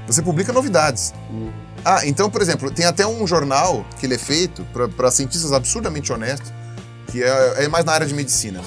[0.08, 1.14] Você publica novidades.
[1.86, 6.12] Ah, então, por exemplo, tem até um jornal que ele é feito para cientistas absurdamente
[6.12, 6.52] honestos,
[7.12, 8.66] que é, é mais na área de medicina, né?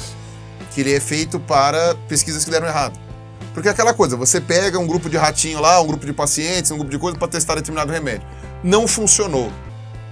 [0.73, 2.99] que ele é feito para pesquisas que deram errado.
[3.57, 6.71] Porque é aquela coisa, você pega um grupo de ratinho lá, um grupo de pacientes,
[6.71, 8.29] um grupo de coisa para testar determinado remédio.
[8.63, 9.51] Não funcionou.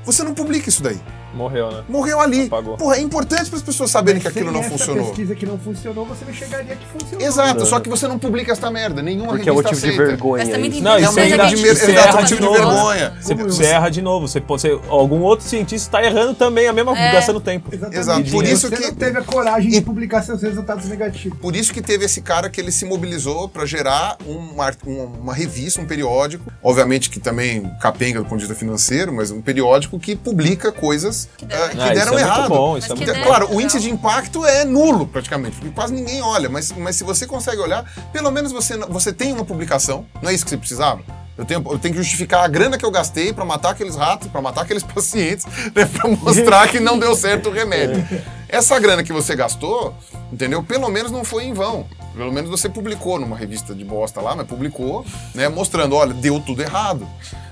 [0.02, 0.98] Você não publica isso daí.
[1.34, 1.82] Morreu, né?
[1.88, 2.46] Morreu ali.
[2.46, 2.76] Apagou.
[2.76, 5.06] Porra, é importante para as pessoas saberem que aquilo não essa funcionou.
[5.06, 7.26] pesquisa que não funcionou, você não chegaria que funcionou.
[7.26, 9.02] Exato, só que você não publica essa merda.
[9.02, 10.04] Nenhuma Porque é motivo de aceita.
[10.06, 10.44] vergonha.
[10.44, 10.74] Mas também isso.
[10.74, 12.56] tem Não, coisa ainda- que de exato, motivo de de novo.
[12.56, 13.12] vergonha.
[13.20, 14.28] Você, você você- erra de novo.
[14.28, 17.12] Você, você, algum outro cientista está errando também, a mesma É.
[17.12, 17.68] gastando tempo.
[17.72, 17.98] Exatamente.
[18.00, 21.38] Exato, por isso você que- não teve a coragem de publicar seus resultados negativos.
[21.38, 25.04] Por isso que teve esse cara que ele se mobilizou para gerar um ar- um-
[25.20, 29.40] uma revista, um periódico, obviamente que também capenga do ponto de vista financeiro, mas um
[29.42, 32.38] periódico que publica coisas que, deram que Ah, isso deram é errado.
[32.40, 35.70] muito bom, isso é muito deram claro, o índice de impacto é nulo, praticamente, porque
[35.70, 39.44] quase ninguém olha, mas, mas se você consegue olhar, pelo menos você, você tem uma
[39.44, 41.00] publicação, não é isso que você precisava?
[41.36, 44.28] Eu tenho, eu tenho que justificar a grana que eu gastei pra matar aqueles ratos,
[44.28, 45.44] pra matar aqueles pacientes,
[45.74, 48.06] né, pra mostrar que não deu certo o remédio.
[48.48, 49.92] Essa grana que você gastou,
[50.32, 50.62] entendeu?
[50.62, 51.86] Pelo menos não foi em vão.
[52.14, 55.04] Pelo menos você publicou numa revista de bosta lá, mas publicou,
[55.34, 57.04] né, mostrando, olha, deu tudo errado.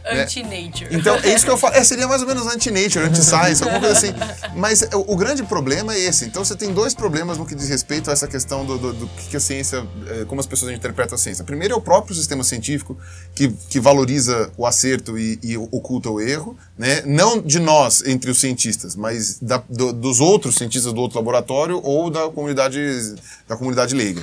[0.05, 0.23] Né?
[0.23, 0.89] Anti-nature.
[0.91, 1.75] Então, é isso que eu falo.
[1.83, 4.13] É, seria mais ou menos anti-nature, anti-science, alguma coisa assim.
[4.57, 6.25] Mas o, o grande problema é esse.
[6.25, 9.07] Então, você tem dois problemas no que diz respeito a essa questão do, do, do
[9.31, 11.45] que a ciência, eh, como as pessoas interpretam a ciência.
[11.45, 12.97] Primeiro é o próprio sistema científico,
[13.35, 17.03] que, que valoriza o acerto e, e oculta o erro, né?
[17.07, 21.81] Não de nós, entre os cientistas, mas da- do- dos outros cientistas do outro laboratório
[21.83, 23.15] ou da comunidade,
[23.49, 24.23] da comunidade leiga.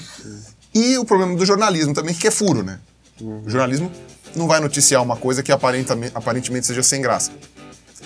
[0.74, 2.80] E o problema do jornalismo também, que é furo, né?
[3.22, 3.92] O jornalismo
[4.36, 7.32] não vai noticiar uma coisa que aparentamente, aparentemente seja sem graça.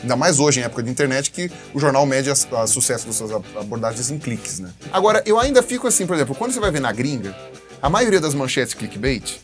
[0.01, 2.35] Ainda mais hoje, em época de internet, que o jornal mede a
[2.67, 4.69] sucesso das suas ab- abordagens em cliques, né?
[4.91, 7.33] Agora, eu ainda fico assim, por exemplo, quando você vai ver na gringa,
[7.81, 9.39] a maioria das manchetes clickbait,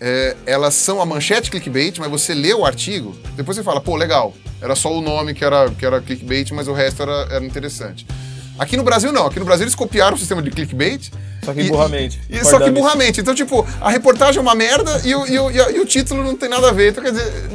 [0.00, 3.96] é, elas são a manchete clickbait, mas você lê o artigo, depois você fala, pô,
[3.96, 7.44] legal, era só o nome que era, que era clickbait, mas o resto era, era
[7.44, 8.06] interessante.
[8.58, 9.26] Aqui no Brasil, não.
[9.26, 11.10] Aqui no Brasil, eles copiaram o sistema de clickbait.
[11.44, 12.20] Só que e- burramente.
[12.28, 13.20] E, e só que burramente.
[13.20, 16.36] Então, tipo, a reportagem é uma merda e o, e o, e o título não
[16.36, 16.90] tem nada a ver.
[16.90, 17.32] Então, quer dizer,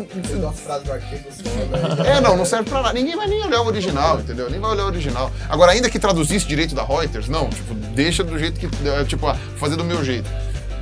[2.06, 2.93] é, não, não serve pra nada.
[2.93, 4.49] Ninguém vai nem olhar o original, entendeu?
[4.49, 5.32] Nem vai olhar o original.
[5.49, 8.68] Agora, ainda que traduzisse direito da Reuters, não, tipo, deixa do jeito que.
[8.88, 10.30] é, Tipo, ah, fazer do meu jeito.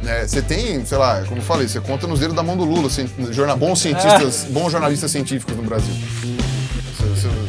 [0.04, 2.64] Né, Você tem, sei lá, como eu falei, você conta nos dedos da mão do
[2.64, 5.94] Lula, cien- jorna- bons cientistas, bons jornalistas científicos no Brasil.
[6.98, 7.41] Você- você-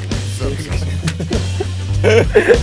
[2.03, 2.62] 공.